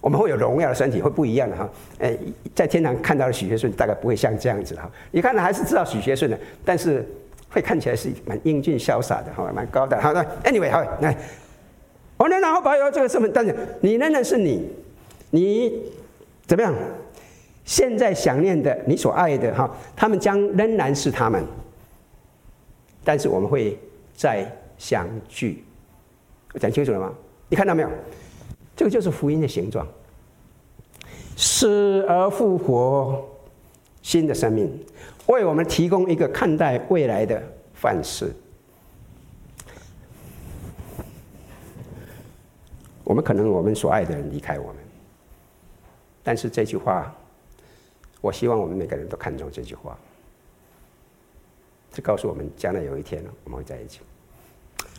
[0.00, 1.68] 我们会有荣耀的身体，会不一样的哈。
[1.98, 2.18] 诶，
[2.54, 4.90] 在天堂看到的许学顺，大概不会像这样子哈。
[5.10, 7.06] 你看，还是知道许学顺的，但是。”
[7.54, 10.00] 会看起来是蛮英俊潇洒的，哈，蛮高的。
[10.00, 11.16] 好的，Anyway，好，来，
[12.16, 14.68] 我们然后保有这个身份，但是你仍然是你，
[15.30, 15.72] 你
[16.46, 16.74] 怎么样？
[17.64, 21.44] 现在想念的，你所爱的，哈，他们将仍然是他们，
[23.04, 23.78] 但是我们会
[24.16, 24.44] 再
[24.76, 25.64] 相聚。
[26.52, 27.14] 我讲清楚了吗？
[27.48, 27.88] 你看到没有？
[28.74, 29.86] 这个就是福音的形状，
[31.36, 33.24] 死而复活，
[34.04, 34.70] 新的生命。
[35.26, 38.30] 为我们提供一个看待未来的范式。
[43.02, 44.76] 我们可能我们所爱的人离开我们，
[46.22, 47.14] 但是这句话，
[48.20, 49.98] 我希望我们每个人都看重这句话。
[51.90, 54.00] 这告诉我们，将来有一天我们会在一起。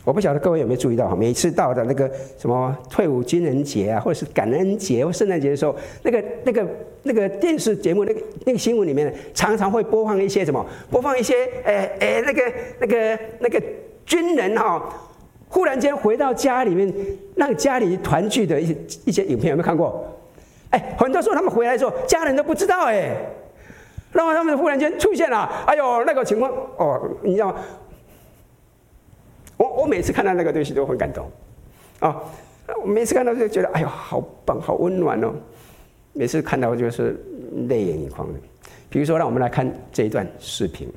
[0.06, 6.64] 我不晓得各位有没有注意到哈，每次到的那个什么退伍军人节啊，或者是感恩节或圣诞节的时候，那个那个
[7.02, 10.64] 那个电视节目那个那个新闻里面，常常会播放一些什么？
[10.92, 13.60] 播放一些诶诶、那个那个那个
[14.04, 14.80] 军人哈，
[15.48, 16.94] 忽然间回到家里面，
[17.34, 20.06] 让家里团聚的一些一些影片，有没有看过？
[20.70, 23.10] 哎，很多时候他们回来的时候，家人都不知道哎，
[24.12, 27.56] 然后他们忽然间出现了，哎呦那个情况哦，你知道吗？
[29.86, 31.30] 我我每次看到那个东西都很感动，
[32.00, 32.20] 啊，
[32.82, 35.32] 我每次看到就觉得哎呦好棒，好温暖哦。
[36.12, 37.16] 每次看到就是
[37.68, 38.40] 泪眼盈眶的。
[38.90, 40.92] 比如说，让我们来看这一段视频。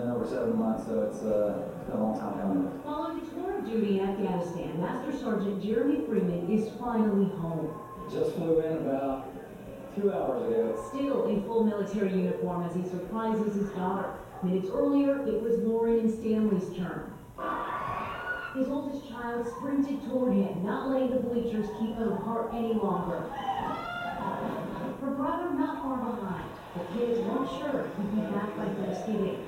[0.00, 1.20] Over seven months, so it's
[1.92, 2.80] a long time.
[2.84, 7.70] Following a tour of duty in Afghanistan, Master Sergeant Jeremy Freeman is finally home.
[8.10, 9.28] Just flew in about
[9.94, 10.84] two hours ago.
[10.88, 14.14] Still in full military uniform as he surprises his daughter.
[14.42, 17.12] Minutes earlier, it was Lauren and Stanley's turn.
[18.54, 23.20] His oldest child sprinted toward him, not letting the bleachers keep them apart any longer.
[25.00, 26.50] Her brother not far behind.
[26.74, 29.46] The kids weren't sure he'd be back by Thanksgiving.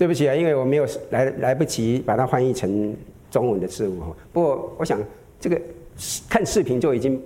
[0.00, 2.96] 对不起啊，因为我没有来来不及把它翻译成
[3.30, 4.16] 中文的字幕。
[4.32, 4.98] 不过我想
[5.38, 5.60] 这个
[6.26, 7.22] 看视频就已经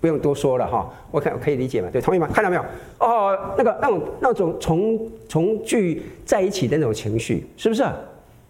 [0.00, 0.90] 不用多说了哈。
[1.10, 1.90] 我看可以理解嘛？
[1.92, 2.26] 对，同意吗？
[2.32, 2.64] 看到没有？
[3.00, 7.84] 哦，那个那种那种重重聚在一起的那种情绪，是不是？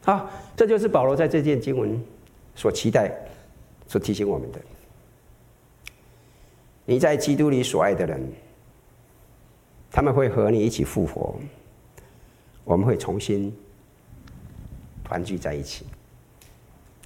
[0.04, 2.00] 好，这就是保罗在这件经文
[2.54, 3.12] 所期待、
[3.88, 4.60] 所提醒我们的。
[6.84, 8.22] 你在基督里所爱的人，
[9.90, 11.34] 他们会和你一起复活。
[12.68, 13.50] 我们会重新
[15.02, 15.86] 团聚在一起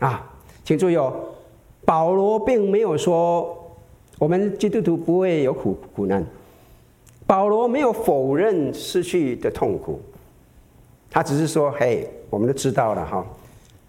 [0.01, 0.29] 啊！
[0.65, 1.15] 请注意哦，
[1.85, 3.73] 保罗并没有说
[4.19, 6.27] 我们基督徒不会有苦苦难，
[7.29, 10.01] 保罗没有否认失去的痛苦，
[11.09, 13.25] 他只是说：“嘿，我们都知道了哈，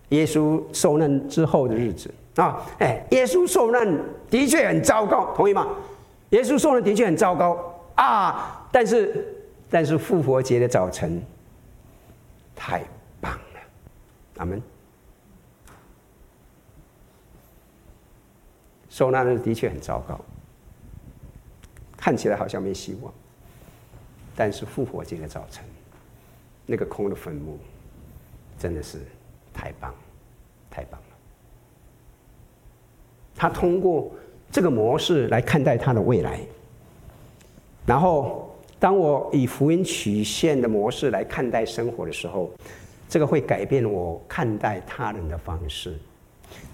[0.10, 5.68] 耶稣受难之后的日子啊，哎，耶稣受难的确很糟糕，同意吗？
[6.30, 7.58] 耶稣受难的确很糟糕
[7.96, 9.26] 啊，但是
[9.72, 11.20] 但是复活节的早晨。”
[12.56, 12.84] 太
[13.20, 13.60] 棒了，
[14.38, 14.62] 阿门。
[18.90, 20.20] 受难日的确很糟糕，
[21.98, 23.14] 看起来好像没希望。
[24.36, 25.66] 但是复活节的早晨，
[26.66, 27.58] 那个空的坟墓，
[28.58, 29.00] 真的是
[29.54, 29.94] 太棒，
[30.70, 31.08] 太棒了。
[33.36, 34.12] 他通过
[34.52, 36.40] 这个模式来看待他的未来，
[37.86, 38.53] 然后。
[38.84, 42.52] 当我以福音曲线的模式来看待生活的时候，
[43.08, 45.98] 这个会改变我看待他人的方式。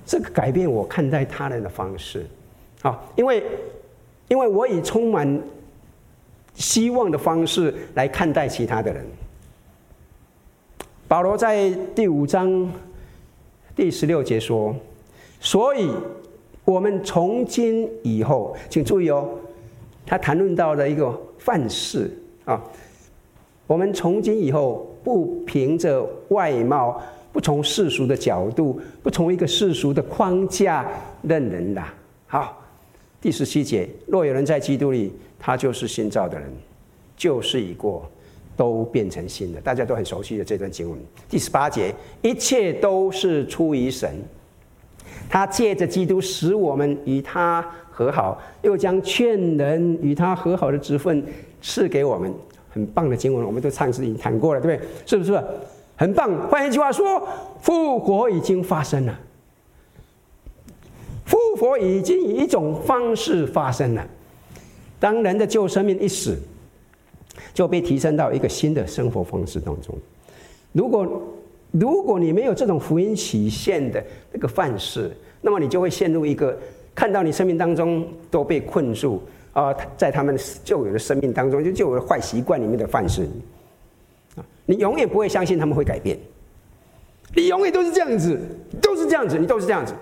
[0.08, 2.26] 这个改变我看待他人的方式，
[2.82, 3.44] 啊，因为
[4.28, 5.40] 因为我以充满
[6.56, 9.06] 希望的方式来看待其他的人。
[11.08, 12.72] 保罗在第五章
[13.76, 14.76] 第十六节说
[15.40, 15.92] ：“所以，
[16.66, 19.30] 我们从今以后，请注意哦，
[20.10, 22.12] 他谈论到了一个。”范式
[22.44, 22.62] 啊，
[23.66, 30.86] 我们从今以后不凭着外貌，不从世俗的角度，不从一个世俗的框架
[31.22, 31.94] 认人了。
[32.28, 32.62] 好，
[33.22, 36.52] 第十七节，若有人在基督里，他就是新造的人，
[37.16, 38.06] 旧事已过，
[38.58, 39.62] 都变成新的。
[39.62, 41.00] 大家都很熟悉的这段经文。
[41.30, 44.14] 第十八节，一切都是出于神。
[45.30, 47.66] 他借着基督使我们与他
[48.00, 51.22] 和好，又将劝人与他和好的职分
[51.62, 52.34] 赐给我们。
[52.70, 54.90] 很棒的经文，我们都唱诗已经谈过了，对不对？
[55.06, 55.44] 是不是？
[55.98, 56.48] 很棒。
[56.48, 57.28] 换一句话说，
[57.60, 59.20] 复活已经发生了。
[61.26, 64.08] 复活已经以一种方式发生了。
[64.98, 66.38] 当人的旧生命一死，
[67.54, 69.94] 就被提升到一个新的生活方式当中。
[70.72, 71.22] 如果
[71.72, 76.58] 如果你没有这种福音起现的那个范式，那么你就会陷入一个
[77.00, 83.24] 看到你生命当中都被困住啊，在他们旧有的生命当中就旧有的坏习惯里面的范式。
[84.36, 86.20] 啊，你永远不会相信他们会改变，
[87.34, 88.38] 你永远都是这样子，
[88.82, 89.94] 都是这样子，你都是这样子，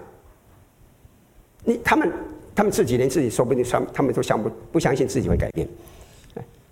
[1.66, 2.12] 你他们
[2.56, 5.68] 他们自己连自己说不定相他们都相不不相信自己会改变，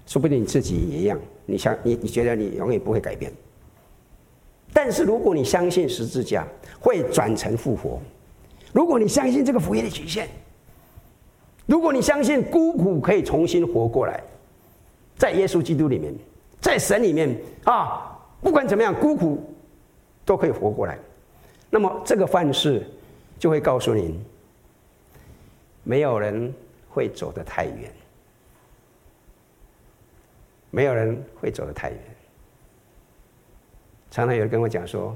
[0.08, 3.32] 说不定你自己也一样，你想你你觉得你永远不会改变。
[4.74, 6.48] 但是如果你相信十字架
[6.80, 8.02] 会转成复活，
[8.76, 10.28] 如果你相信这个福音的曲线，
[11.66, 14.22] 如果你相信孤苦可以重新活过来，
[15.16, 16.14] 在耶稣基督里面，
[16.60, 17.34] 在神里面
[17.64, 19.42] 啊，不管怎么样，孤苦
[20.26, 21.00] 都可以活过来，
[21.70, 22.86] 那么这个范式
[23.40, 24.22] 就会告诉您，
[25.86, 26.54] 没有人
[26.90, 27.90] 会走得太远，
[30.70, 32.00] 没有人会走得太远。
[34.12, 35.16] 常常有人跟我讲说：“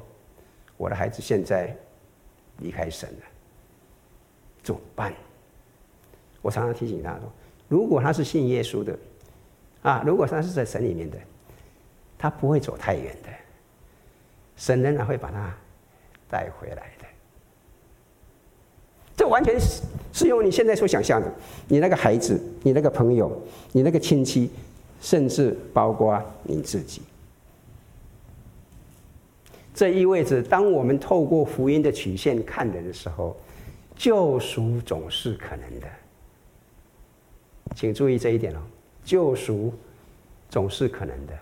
[0.78, 1.76] 我的孩子现在
[2.60, 3.26] 离开神了，
[4.64, 5.14] 怎么办？”
[6.42, 7.22] 我常常提醒他说
[7.68, 8.98] ：“如果他是信耶稣的，
[9.82, 11.18] 啊，如果他是在神里面的，
[12.18, 13.30] 他不会走太远的，
[14.56, 15.54] 神仍然会把他
[16.30, 17.06] 带回来的。
[19.18, 19.82] 这完全是
[20.14, 21.30] 适用你现在所想象的，
[21.68, 23.30] 你那个孩子，你那个朋友，
[23.74, 24.50] 你那个亲戚，
[25.02, 27.02] 甚至包括你自己。”
[29.74, 33.36] 这意味着，当我们透过福音的曲线看人的时候，
[34.00, 35.88] 救赎总是可能的。
[37.76, 38.60] 请注意这一点哦，
[39.04, 39.74] 救赎
[40.50, 41.34] 总是可能的，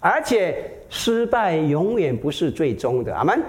[0.00, 3.14] 而且失败永远不是最终的。
[3.14, 3.40] 阿门。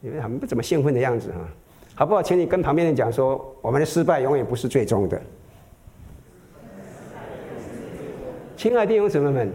[0.00, 1.46] 你们很不怎么兴奋的样子啊，
[1.94, 2.22] 好不好？
[2.22, 5.20] 请你跟旁边人讲说，我们的失败永远不是最终的。
[8.56, 9.52] 亲爱的弟兄姊妹们。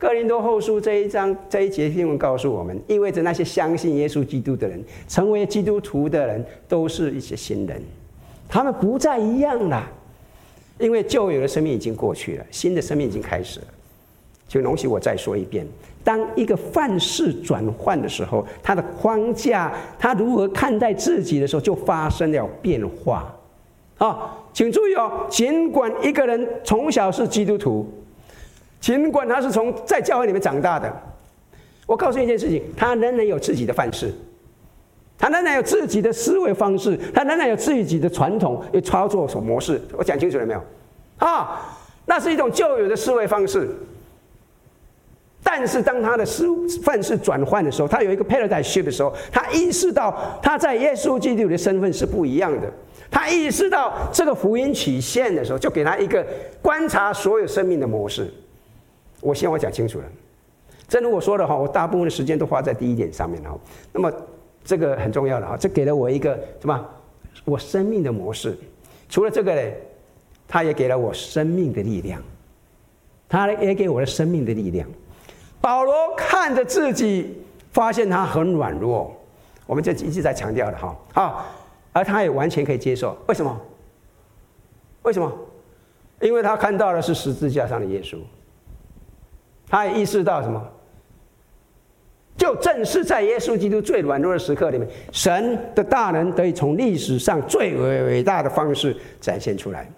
[0.00, 7.82] 哥林多后书这一章这一节经文告诉我们，意味着那些相信耶稣基督的人，成为基督徒的人，都是一些新人，
[8.48, 9.86] 他们不再一样了，
[10.78, 13.66] 因为旧有的生命已经过去了，新的生命已经开始了。
[14.48, 15.66] 请容许我再说一遍：
[16.02, 23.30] 当一个范式转换的时候，他的框架，他如何看待自己的时候，就发生了变化。
[23.98, 27.86] 啊，请注意哦，尽管一个人从小是基督徒。
[28.80, 30.90] 尽管他是从在教会里面长大的，
[31.86, 34.10] 我告诉你一件事情，他仍然有自己的范式，
[35.18, 39.80] 他仍然有自己的思维方式，他仍然有自己的传统与操作所模式。
[39.96, 40.62] 我讲清楚了没有？
[41.18, 43.68] 啊，那是一种旧有的思维方式。
[45.42, 46.46] 但是当他的思
[46.82, 52.70] 范式转换的时候，他有一个 paradigm shift 的时候，他意识到他在耶稣基督的身份是不一样的。
[53.10, 56.24] 他意识到这个福音曲线的时候，就给他一个
[56.62, 58.32] 观察所有生命的模式。
[59.20, 60.04] 我希望我讲清楚了。
[60.88, 63.60] 正如我说的哈，我大部分的时间都花在第一点上面了。
[63.92, 64.12] 那么
[64.64, 66.86] 这个很重要的啊，这给了我一个什么？
[67.44, 68.58] 我生命的模式。
[69.08, 69.70] 除了这个呢，
[70.48, 72.20] 他也给了我生命的力量。
[73.28, 74.88] 他也给我的生命的力量。
[75.60, 77.38] 保罗看着自己，
[77.70, 79.16] 发现他很软弱。
[79.66, 81.46] 我们就一直在强调的哈啊，
[81.92, 83.16] 而他也完全可以接受。
[83.28, 83.60] 为什么？
[85.02, 85.32] 为什么？
[86.20, 88.18] 因为他看到的是十字架上的耶稣。
[89.70, 90.62] 他也意识到什么？
[92.36, 99.90] 就正是在耶稣基督最软弱的时刻里面，神的大能得以从历史上最伟大的方式展现出来，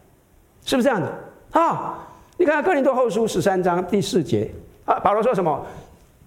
[0.64, 1.12] 是不是这样的？
[1.52, 2.06] 啊，
[2.36, 4.50] 你看哥林多后书十三章第四节
[4.84, 5.64] 啊，保罗说什么？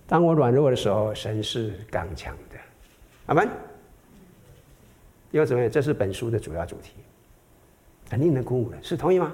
[0.08, 2.56] 当我软弱的时候，神是刚强的。
[3.26, 3.48] 阿门。
[5.32, 5.68] 因为什么？
[5.68, 6.92] 这是本书的主要主题，
[8.10, 9.34] 很令人鼓舞的，是同意吗？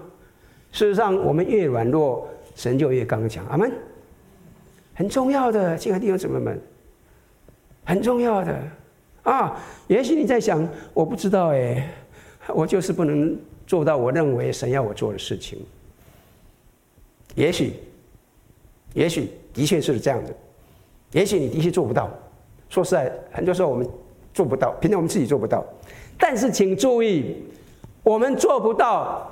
[0.72, 3.45] 事实上，我们越软弱，神就越刚强。
[3.47, 3.72] 阿门。
[5.01, 6.61] 很重要的，亲爱的弟兄姊妹们，
[7.83, 8.55] 很重要的
[9.23, 9.59] 啊！
[9.87, 11.91] 也许你在想，我不知道哎，
[12.49, 13.35] 我就是不能
[13.65, 15.57] 做到我认为神要我做的事情。
[17.33, 17.73] 也许，
[18.93, 20.35] 也许的确是这样子，
[21.13, 22.07] 也许你的确做不到。
[22.69, 23.89] 说实在，很多时候我们
[24.35, 25.65] 做不到，平常我们自己做不到。
[26.19, 27.37] 但是请注意，
[28.03, 29.31] 我们做不到，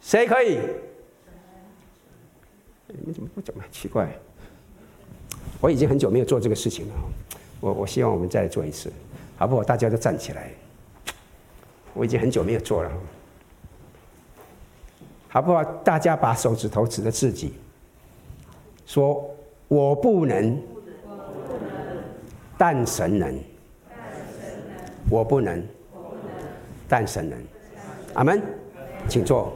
[0.00, 0.58] 谁可以？
[2.88, 3.64] 你们怎么不讲呢？
[3.70, 4.08] 奇怪，
[5.60, 6.94] 我已经很久没有做这个事情了。
[7.60, 8.90] 我我希望我们再来做一次，
[9.36, 9.62] 好不好？
[9.62, 10.50] 大家都站起来。
[11.94, 12.92] 我已经很久没有做了，
[15.28, 15.64] 好不好？
[15.64, 17.54] 大家把手指头指着自己，
[18.86, 19.28] 说
[19.66, 20.62] ：“我不能，
[22.56, 23.34] 但神能；
[25.10, 25.66] 我不能，
[26.88, 27.38] 但神能。”
[28.14, 28.40] 阿门，
[29.08, 29.52] 请坐。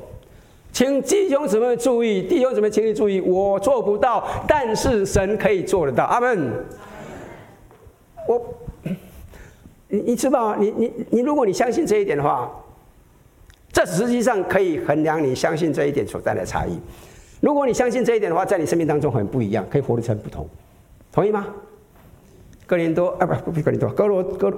[0.72, 6.04] 请弟兄姊妹注意，弟兄姊妹，请你注意，我做不到，但是神可以做得到。
[6.04, 6.52] 阿门。
[8.26, 8.42] 我。
[9.88, 10.56] 你你知道？
[10.56, 12.50] 你你你，如果你相信这一点的话，
[13.70, 16.80] 这实际上可以衡量你相信这一点所带来的差异。
[17.42, 20.48] 如果你相信这一点的话，在你生命当中很不一样，可以活得成不同，
[21.12, 21.46] 同意吗？
[22.66, 24.50] 哥林多啊，不不，哥林多，哥罗哥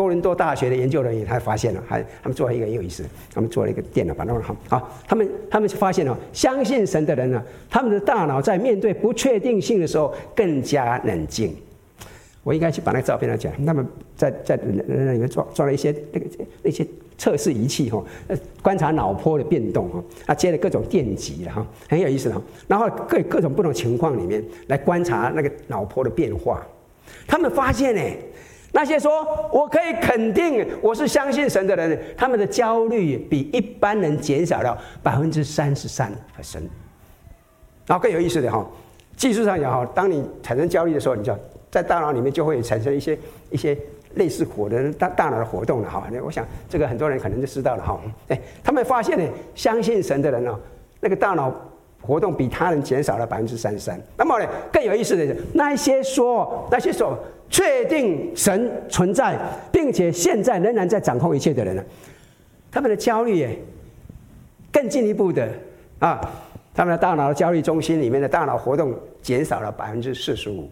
[0.00, 11.54] 多伦多大学的研究人员他发现了，还他们做了一个很有意思，他们做了一个电脑，把它弄好好，他们他们就发现了，相信神的人呢，他们的大脑在面对不确定性的时候更加冷静。
[12.42, 13.54] 我应该去把那个照片拿起来。
[13.66, 13.86] 他们
[14.16, 16.26] 在在那里面装装了一些那个
[16.62, 16.86] 那些
[17.18, 18.02] 测试仪器哈，
[18.62, 22.40] 观察脑波的变动哈，啊接了各种电极了哈，很有意思哈。
[22.66, 26.66] 然后各各种不同情况里面来观察那个脑波的变化。
[27.26, 28.00] 他们发现呢，
[28.72, 36.62] 那些说我可以肯定我是相信神的人，他们的焦虑比一般人减少了百分之三十三和深。
[37.86, 38.64] 然后更有意思的哈，
[39.16, 41.38] 技术上讲哈，当你产生焦虑的时候，你就要。
[41.70, 43.16] 在大脑里面就会产生一些
[43.48, 43.78] 一些
[44.14, 46.04] 类似火的大大脑的活动了哈。
[46.10, 48.00] 那我想这个很多人可能就知道了哈。
[48.26, 50.58] 哎，他们发现呢，相信神的人呢，
[50.98, 51.54] 那个大脑
[52.00, 54.00] 活动比他人减少了百分之三十三。
[54.16, 59.38] 那么呢，更有意思的是，那些说那些说确定神存在，
[59.72, 61.84] 并且现在仍然在掌控一切的人呢，
[62.70, 63.58] 他们的焦虑也
[64.72, 65.48] 更进一步的
[65.98, 66.20] 啊，
[66.74, 70.68] 他们的大脑的焦虑中心里面的大脑活动减少了百分之四十五。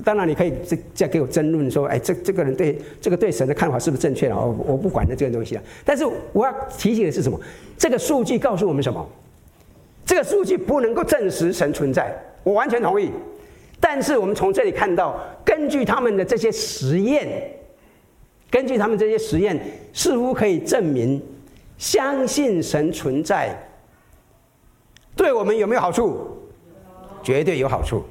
[0.00, 4.36] 当然，你可以再再给我争论说，哎，这这个人对这个对神的看法是不是正确了？
[4.36, 5.62] 我我不管的这个东西了。
[5.84, 7.40] 但是我要提醒的是什么？
[7.78, 9.06] 这个数据告诉我们什么？
[10.04, 13.10] 这个数据不能够证实神存在，我完全同意。
[13.80, 17.28] 但是我们从这里看到，根据他们的这些实验，
[18.50, 19.60] 根据他们这些实验，
[19.92, 21.20] 似乎可以证明，
[21.76, 23.54] 相信神存在，
[25.14, 26.38] 对我们有没有好处？
[27.22, 28.04] 绝对有好处。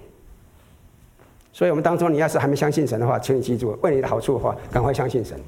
[1.55, 5.39] 所以，我们当中，你要是还没相信神的话，请你记住，为你的好处的话，赶快相信神，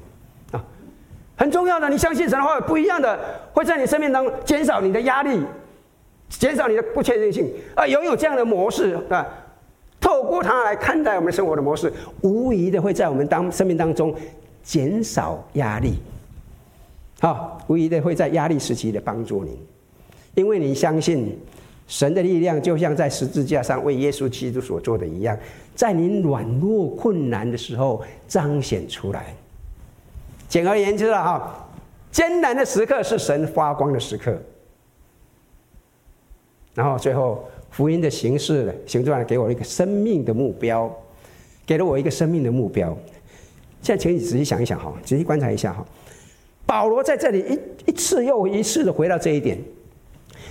[0.52, 0.64] 啊，
[1.36, 1.86] 很重要的。
[1.90, 3.18] 你相信神的话，不一样的，
[3.52, 5.44] 会在你生命当中减少你的压力，
[6.30, 7.52] 减少你的不确定性。
[7.74, 9.26] 啊，拥有这样的模式，啊，
[10.00, 11.92] 透过它来看待我们生活的模式，
[12.22, 14.14] 无疑的会在我们当生命当中
[14.62, 15.98] 减少压力，
[17.20, 19.60] 好，无疑的会在压力时期的帮助你，
[20.36, 21.38] 因为你相信。
[21.90, 25.34] 神的力量就像在十字架上为耶稣基督所做的一样，
[25.78, 29.32] 在你软弱困难的时候彰显出来。
[30.48, 31.68] 简而言之了哈，
[32.10, 34.36] 艰难的时刻是神发光的时刻。
[36.74, 40.92] 然后最后福音的形式形状给我一个生命的目标，
[41.64, 42.88] 给了我一个生命的目标。
[43.80, 45.86] 现在请你仔细想一想哈，仔细观察一下哈。
[46.66, 47.38] 保罗在这里
[47.86, 49.56] 一一次又一次的回到这一点。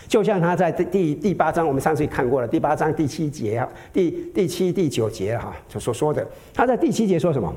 [0.08, 7.54] 就像他在第第第八章，我们上次也看过了，第八章第七节啊，第第七、第九节哈，所所说的，他在第七节说什么？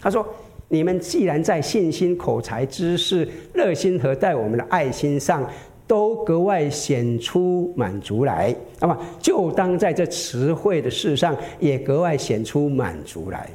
[0.00, 0.26] 他说
[0.66, 5.48] ：“你们既然在信心、口才、知识、热心和待我们的爱心上，
[5.86, 13.48] 都格外显出满足来，那么就当在这词汇的事上也格外显出满足来。”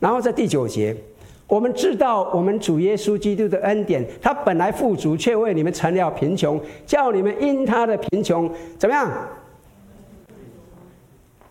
[0.00, 0.96] 然后在第九节。
[1.46, 9.10] 我们知道，我们主耶稣基督的恩典，他本来富足，却为你们成了贫穷，叫你们因他的贫穷怎么样，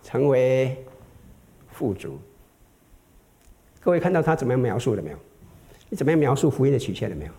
[0.02, 0.76] 成为
[1.70, 2.18] 富足。
[3.80, 5.16] 各位看到他怎么样描述了没有？
[5.88, 7.32] 你怎么样描述福音的曲线了没有？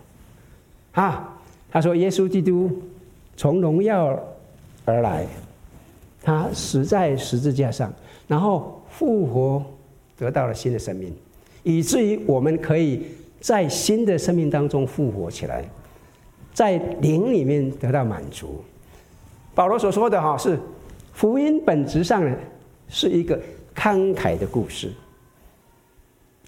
[0.92, 1.36] 啊，
[1.70, 2.82] 他说耶稣基督
[3.36, 4.18] 从荣耀
[4.84, 5.26] 而来，
[6.22, 7.92] 他死在十字架上，
[8.26, 9.62] 然后复活，
[10.16, 11.14] 得到了新的生命。
[11.64, 13.04] 以至于我们可以
[13.40, 15.64] 在新的生命当中复活起来，
[16.52, 18.62] 在灵里面得到满足。
[19.54, 20.58] 保罗所说的哈是
[21.12, 22.36] 福音本质上呢
[22.88, 23.40] 是一个
[23.74, 24.92] 慷慨的故事。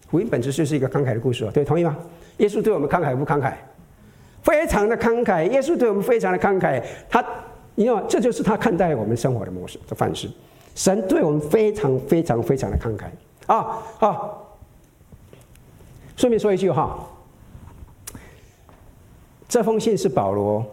[0.08, 1.96] 福音本质就是一个慷慨的故事哦，对，同意吗？
[2.38, 3.52] 耶稣对我们慷慨不慷慨？
[4.42, 5.50] 非常的慷慨。
[5.50, 7.24] 耶稣对我们非常的慷慨，他，
[7.74, 10.28] 你看，这就是他看待我们生活的模式的方式。
[10.74, 13.06] 神对我们非常非常非常的慷慨
[13.46, 14.30] 啊啊！
[16.16, 17.06] 顺便说一句哈，
[19.46, 20.64] 这封信是保罗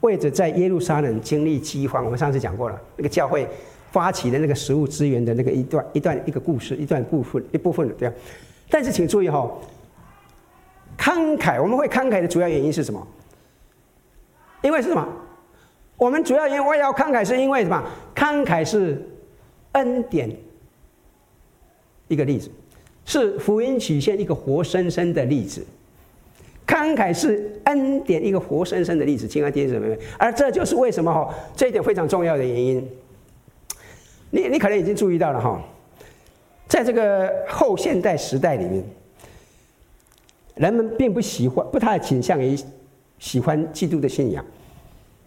[0.00, 3.48] 为着在耶路撒冷经历饥荒，我们上次讲过了，那个教会
[3.90, 8.14] 发起的那个食物资源的那个一段一段一个故事，一段部分一部分的这样。
[8.70, 9.50] 但是请注意哈，
[10.96, 13.06] 慷慨我们会慷慨的主要原因是什么？
[14.62, 15.06] 因为是什么？
[15.96, 17.82] 我们主要因为要慷慨，是因为什么？
[18.14, 19.06] 慷慨是。
[19.74, 20.28] 恩典，
[22.08, 22.50] 一个例子，
[23.10, 25.66] 是福音曲线一个活生生的例子。
[26.64, 32.88] 慷慨是恩典一个活生生的例子，亲爱的弟兄姊妹，而这就是为什么哈，这一点非常重要的原因。
[34.30, 35.60] 你你可能已经注意到了哈，
[36.68, 38.84] 在这个后现代时代里面，
[40.54, 42.56] 人们并不喜欢，不太倾向于
[43.18, 44.44] 喜欢基督的信仰。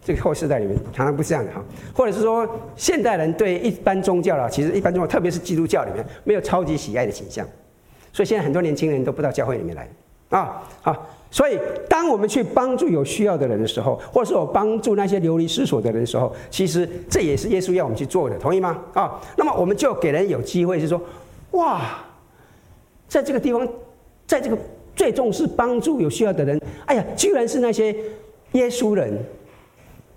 [0.02, 1.62] 这个后世代里面常常不是这样的哈，
[1.94, 7.46] 或者是说现代人对一般宗教了，其实一般宗教，特别是基督教里面没有超级喜爱的倾向，
[8.14, 9.90] 所以现在很多年轻人都不到教会里面来
[10.30, 10.98] 啊啊！
[11.30, 11.58] 所以
[11.88, 18.78] 当我们去帮助有需要的人的时候，或者是我帮助那些流离失所的人的时候，其实这也是耶稣要我们去做的，同意吗？
[18.92, 21.00] 啊，那么我们就给人有机会是说，
[21.50, 22.04] 哇，
[23.08, 23.68] 在这个地方，
[24.28, 24.56] 在这个
[24.94, 27.92] 最重视帮助有需要的人，哎呀，居然是那些
[28.52, 29.12] 耶稣人。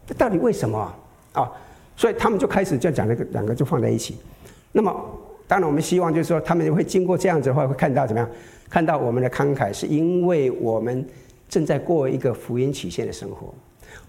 [0.06, 1.42] 这到底为什么啊？
[1.42, 1.52] 啊，
[1.96, 4.18] 所以他们就开始就讲那个两个就放在一起。
[4.72, 4.96] 那么，
[5.48, 8.30] 当然我们希望就是说，他们会经过这样子的话，会看到怎么样？
[8.70, 11.08] 看到我们的慷慨，是因为我们
[11.48, 13.54] 正在过一个福音曲线的生活。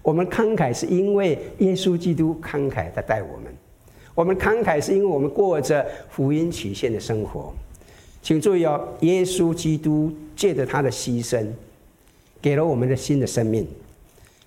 [0.01, 3.53] 我们慷慨是因为耶稣基督慷慨的带我们。
[4.13, 7.53] 我们慷慨是因为我们过着福音曲线的生活。
[8.21, 11.47] 请注意哦，耶稣基督借着他的牺牲，
[12.41, 13.65] 给了我们的新的生命。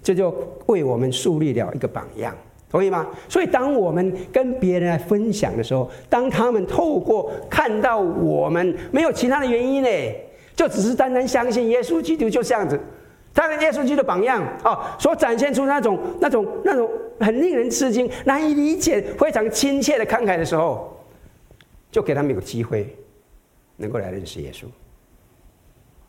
[0.03, 0.35] 这就
[0.67, 2.37] 为我们树立了一个榜样，
[2.73, 3.07] 同意吗？
[3.29, 9.89] 所以，当我们跟别人来分享的时候，当他们透过看到我们没有其他的原因呢，
[10.57, 12.81] 就只是单单相信耶稣基督就这样子，
[13.35, 20.99] 他的耶稣基督的榜样啊，所展现出那种那种那种很令人吃惊、难以理解、非常亲切的慷慨的时候，
[21.91, 22.97] 就给他们有机会
[23.77, 24.65] 能够来认识耶稣。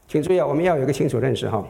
[0.07, 1.61] 请注意啊，我们要有一个清楚认识哈。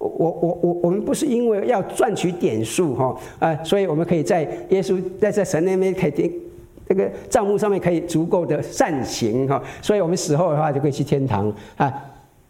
[0.00, 6.40] 我我我我们不是因为要赚取点数哈啊，所以我们可以在耶稣在在神那边可以
[6.88, 11.92] 这个账目上面可以足够的善行哈，所以我们死后的话就可以去天堂啊，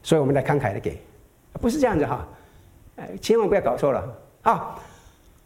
[0.01, 0.97] 所以我们来慷慨的给，
[1.61, 2.25] 不是这样子哈，
[2.97, 4.05] 哎，千万不要搞错了
[4.43, 4.79] 啊！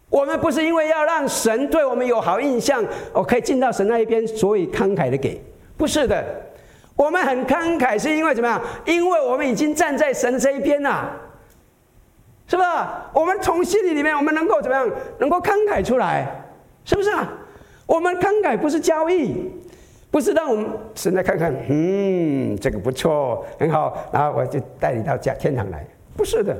[0.07, 5.41] 我们不是因为要让神对我们有好印象，我可以进到神那一边，所以慷慨的给，
[5.75, 6.23] 不是的，
[6.95, 8.61] 我们很慷慨是因为怎么样？
[8.85, 11.11] 因为我们已经站在神这一边了。
[12.47, 12.69] 是不是？
[13.13, 14.89] 我们从心里里面，我们能够怎么样？
[15.17, 16.45] 能够慷慨出来，
[16.83, 17.31] 是不是啊？
[17.87, 19.49] 我们慷慨不是交易，
[20.11, 25.85] 不是让我们神来看看，嗯，这个不错，很好，然后我就带你到家天堂来，
[26.15, 26.55] 不是的，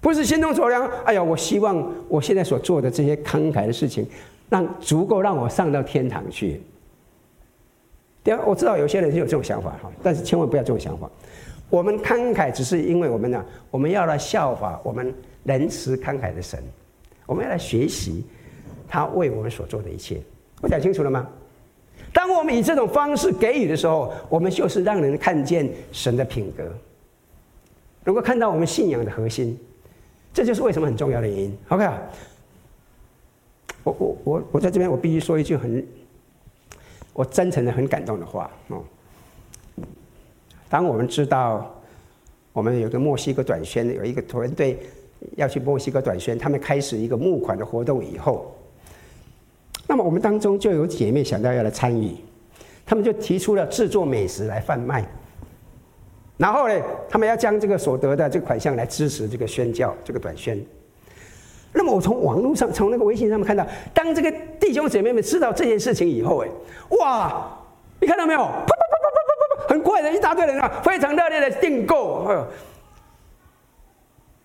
[0.00, 0.88] 不是心中所量。
[1.04, 4.06] 哎呀，我希望我现在所做的这些慷慨的事情，
[4.48, 6.62] 让足够让我上到天堂去。
[8.22, 11.10] 对啊，我知道有些人是有这种想法哈，但是千万不要这种想法。
[11.70, 15.14] 我们慷慨只是因为我们呢，我们要来效法我们
[15.44, 16.62] 仁慈慷慨的神，
[17.24, 18.24] 我们要来学习
[18.88, 20.20] 他为我们所做的一切。
[20.60, 21.26] 我讲清楚了吗？
[22.12, 26.64] 当我们以这种方式给予的时候，我们就是让人看见神的品格，
[28.04, 29.56] 能够看到我们信仰的核心。
[30.32, 31.56] 这就是为什么很重要的原因。
[31.68, 31.88] OK，
[33.84, 35.86] 我我我我在这边我必须说一句很
[37.12, 38.82] 我真诚的很感动的话哦。
[40.70, 41.68] 当我们知道
[42.52, 44.78] 我们有个墨西哥短宣，有一个团队
[45.36, 48.56] 要去墨西哥短宣，他们开始一个募款的活动以后，
[49.88, 52.14] 那么我们当中就有姐妹想到要来参与，
[52.86, 55.04] 他们就提出了制作美食来贩卖，
[56.36, 60.64] 然后呢，他们要将这个所得的这个款项来支持这个宣教这个短宣。
[61.72, 66.48] 那么我从网络上，从那个微信上面看到，当这个弟兄姐妹们知道这件事情以后，哎，
[67.00, 67.58] 哇，
[68.00, 68.48] 你看到没有？
[69.70, 72.46] 很快的一大堆人啊，非常热烈的订购，哎呦，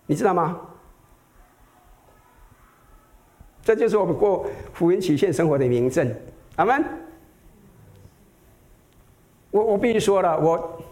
[0.05, 0.61] 你知道吗？
[3.63, 6.15] 这就是我们过福音曲线生活的明证。
[6.57, 6.85] 阿门。
[9.49, 10.83] 我我必须说了，我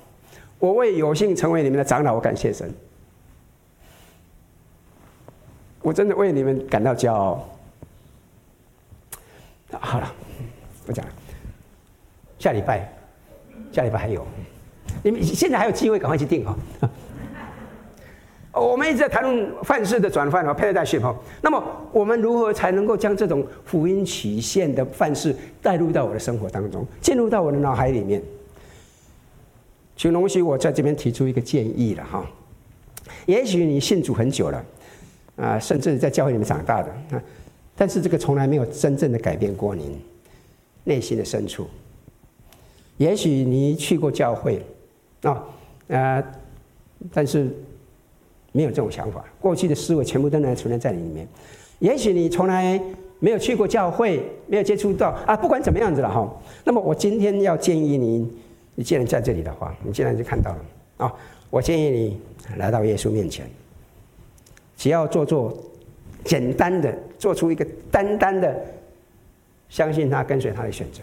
[0.58, 2.74] 我为有幸成为你们的长老，我感谢神。
[5.84, 7.48] 我真的为你们感到骄傲。
[9.80, 10.12] 好了，
[10.88, 11.12] 不讲了，
[12.40, 12.92] 下礼拜。
[13.74, 14.26] 下礼拜还有，
[15.02, 16.56] 你们现在还有机会，赶快去订 哦。
[18.54, 21.16] 我们一直在谈论范式的转换和 paradigm 哈。
[21.42, 28.22] 那么我们如何才能够将这种福音曲线的范式带入到我的生活当中，进入到我的脑海里面？
[29.98, 32.24] 请容许我在这边提出一个建议了哈。
[33.26, 34.66] 也许你信主很久了，
[35.36, 37.22] 啊，甚至在教会里面长大的，
[37.76, 40.00] 但是这个从来没有真正的改变过您
[40.84, 41.68] 内心的深处。
[42.98, 44.64] 也许你去过教会，
[45.24, 45.44] 啊，
[45.88, 46.24] 呃，
[47.12, 47.50] 但是
[48.52, 51.28] 没有这种想法，过去的思维全部都能存在在里面。
[51.80, 52.80] 也许你从来
[53.20, 56.32] 没有去过教会，没有接触到啊，不管怎么样子了哈。
[56.64, 58.32] 那么我今天要建议你，
[58.76, 60.66] 你既然在这里的话，你既然就看到了
[60.98, 61.14] 啊，
[61.50, 62.22] 我建议你
[62.58, 63.46] 来到耶稣面前，
[64.78, 65.58] 只要做做
[66.24, 68.56] 简单的，做出一个单单的
[69.68, 71.02] 相信他、跟随他的选择。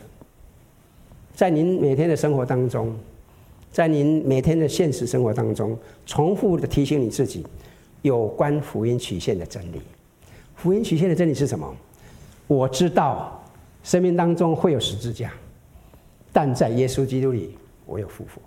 [1.40, 2.94] 在您每天的生活当中，
[3.72, 5.74] 在您每天的现实生活当中，
[6.04, 7.46] 重复的提醒你自己
[8.02, 9.80] 有关福音曲线的真理。
[10.54, 11.74] 福音曲线的真理是什么？
[12.46, 13.42] 我知道
[13.82, 15.32] 生命当中会有十字架，
[16.30, 18.42] 但在耶稣基督里，我有复活。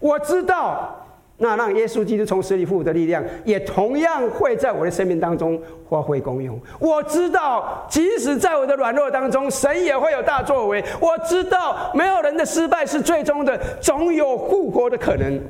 [0.00, 1.01] 我知道。
[1.42, 6.58] 那让耶稣基督从死里复活的力量，也同样会在我的生命当中发挥功用。
[6.78, 10.82] 我知道，即使在我的软弱当中，神也会有大作为。
[11.00, 15.42] 我知道，没有人的失败是最终的，总有复活的可能。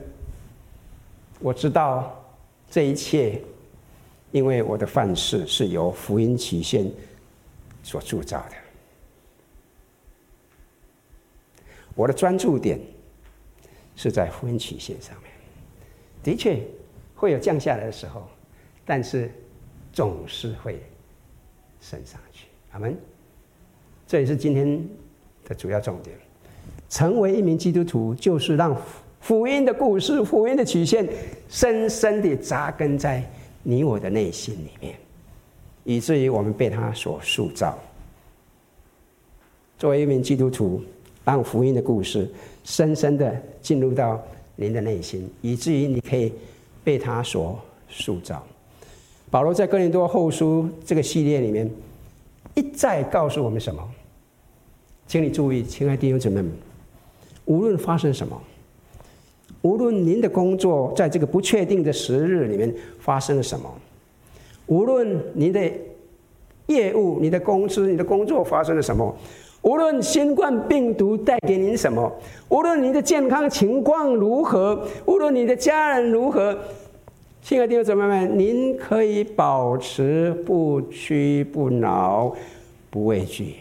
[1.41, 2.25] 我知道
[2.71, 3.39] 这一切，
[4.31, 6.91] 因为我的范式是由福音曲线
[7.83, 8.57] 所铸造的。
[11.95, 12.81] 我的专注点
[13.95, 15.32] 是在福音曲线上面。
[16.23, 16.61] 的确
[17.15, 18.23] 会有降下来的时候，
[18.85, 19.31] 但是
[19.93, 20.81] 总是会
[21.81, 22.47] 升上去。
[22.73, 22.97] 阿门。
[24.07, 24.89] 这也是今天
[25.45, 26.17] 的主要重点。
[26.89, 28.77] 成为一名基督徒，就是让
[29.21, 31.09] 福音的故事、福音的曲线
[31.49, 33.23] 深深地扎根在
[33.63, 34.95] 你我的内心里面，
[35.85, 37.79] 以至于我们被他所塑造。
[39.79, 40.83] 作为一名基督徒，
[41.25, 42.31] 让福音的故事
[42.63, 44.23] 深深地进入到。
[44.57, 46.33] 您的内心，以至于你可以
[46.85, 48.45] 被他所塑造。
[49.31, 51.71] 保罗在哥林多后书这个系列里面，
[52.55, 53.83] 一再告诉我们什么？
[55.07, 56.53] 请你注意，亲爱的弟兄姊妹们，
[57.47, 58.41] 无论发生什么，
[59.63, 63.73] 无论您的工作在这个不确定的时日里面发生了什么，
[64.67, 65.71] 无论您的
[66.67, 69.15] 业务、你的公司、你的工作发生了什么。
[69.63, 72.13] 无论新冠病毒带给您什么，
[72.49, 76.57] 无论您的健康情况如何，无论你的家人如何，
[77.43, 82.35] 亲爱的弟兄姊妹们，您可以保持不屈不挠、
[82.91, 83.59] 不畏惧，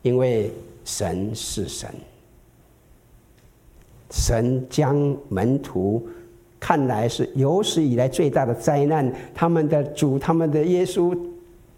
[0.00, 0.50] 因为
[0.84, 1.90] 神是神。
[4.10, 6.06] 神将门徒
[6.58, 11.14] 看来是有史以来最大的灾难，他们的主、他们的耶稣、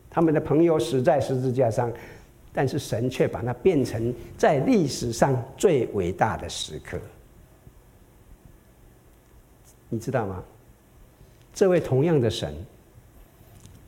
[0.09, 1.91] 他们的朋友死在十字架上。
[2.57, 6.99] 但是神却把它变成在历史上最伟大的时刻，
[9.91, 10.43] 你知道吗？
[11.53, 12.55] 这位同样的神，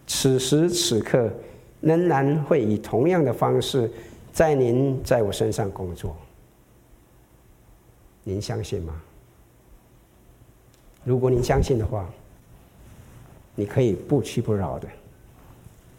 [0.07, 1.33] 此时此刻
[1.81, 3.91] 仍然会以同样的方式
[4.35, 6.15] 在您在我身上工作。
[8.25, 9.01] 您相信吗？
[11.05, 12.07] 如果您相信的话，
[13.55, 14.87] 你可以不屈不挠的、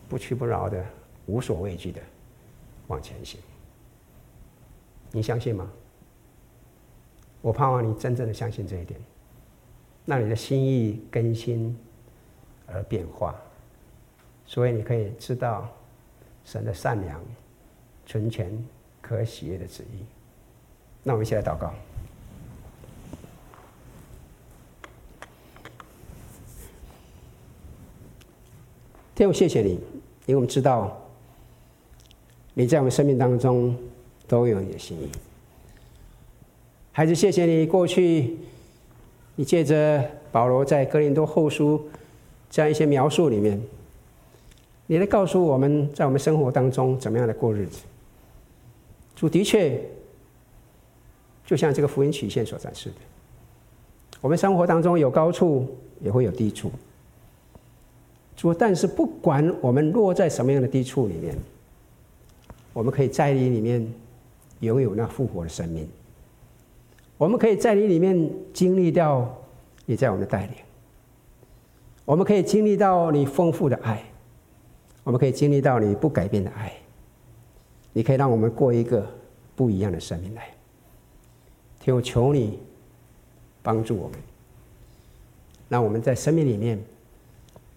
[0.08, 0.86] 不屈不挠的、
[1.26, 2.00] 无所畏惧的。
[2.90, 3.40] 往前行，
[5.12, 5.72] 你相信吗？
[7.42, 9.00] 我盼望你真正的相信这一点，
[10.06, 11.78] 让你的心意更新
[12.66, 13.34] 而变化，
[14.46, 15.70] 所以你可以知道
[16.44, 17.22] 神的善良、
[18.06, 18.52] 纯全、
[19.02, 20.04] 可喜悦的旨意。
[21.04, 21.72] 那我们一起来祷告。
[29.14, 29.76] 天父，谢谢你，
[30.26, 30.99] 因为我们知道。
[32.60, 33.74] 你在我们生命当中
[34.28, 35.10] 都有你的心意，
[36.92, 38.36] 孩子，谢谢你过去，
[39.38, 41.82] 你借着保罗在哥林多后书
[42.50, 43.58] 这样一些描述里面，
[44.88, 47.80] 你来告诉我们在我们生活当中怎么样的过日子。
[49.16, 49.82] 主的确，
[51.46, 52.96] 就像这个福音曲线所展示的，
[54.20, 55.66] 我们生活当中有高处，
[56.02, 56.70] 也会有低处。
[58.36, 61.34] 主，但是不管我们落在什么样的低处里面。
[62.80, 63.94] 我们可以在你里面
[64.62, 65.86] 拥有那复活的生命，
[67.18, 69.38] 我们可以在你里面经历到
[69.86, 70.56] 你在我们的带领，
[72.06, 74.02] 我们可以经历到你丰富的爱，
[75.04, 76.72] 我们可以经历到你不改变的爱，
[77.92, 79.06] 你可以让我们过一个
[79.58, 80.48] 不一样的生命来。
[81.82, 82.60] 天，我求你
[83.62, 84.18] 帮助我们，
[85.68, 86.82] 让我们在生命里面，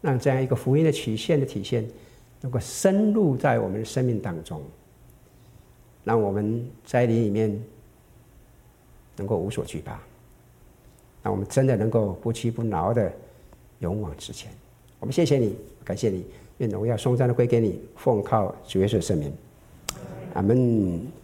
[0.01, 1.85] 让这样一个福音的曲线的体现，
[2.41, 4.63] 能够深入在我们的生命当中，
[6.05, 7.63] 让我们在你里面
[9.17, 10.01] 能够无所惧怕，
[11.23, 13.13] 让我们真的能够不屈不挠的
[13.79, 14.51] 勇往直前。
[14.99, 16.25] 我们谢谢你，感谢你，
[16.59, 19.33] 愿荣耀颂赞的归给你，奉靠主耶稣圣名，
[20.35, 21.22] 阿门。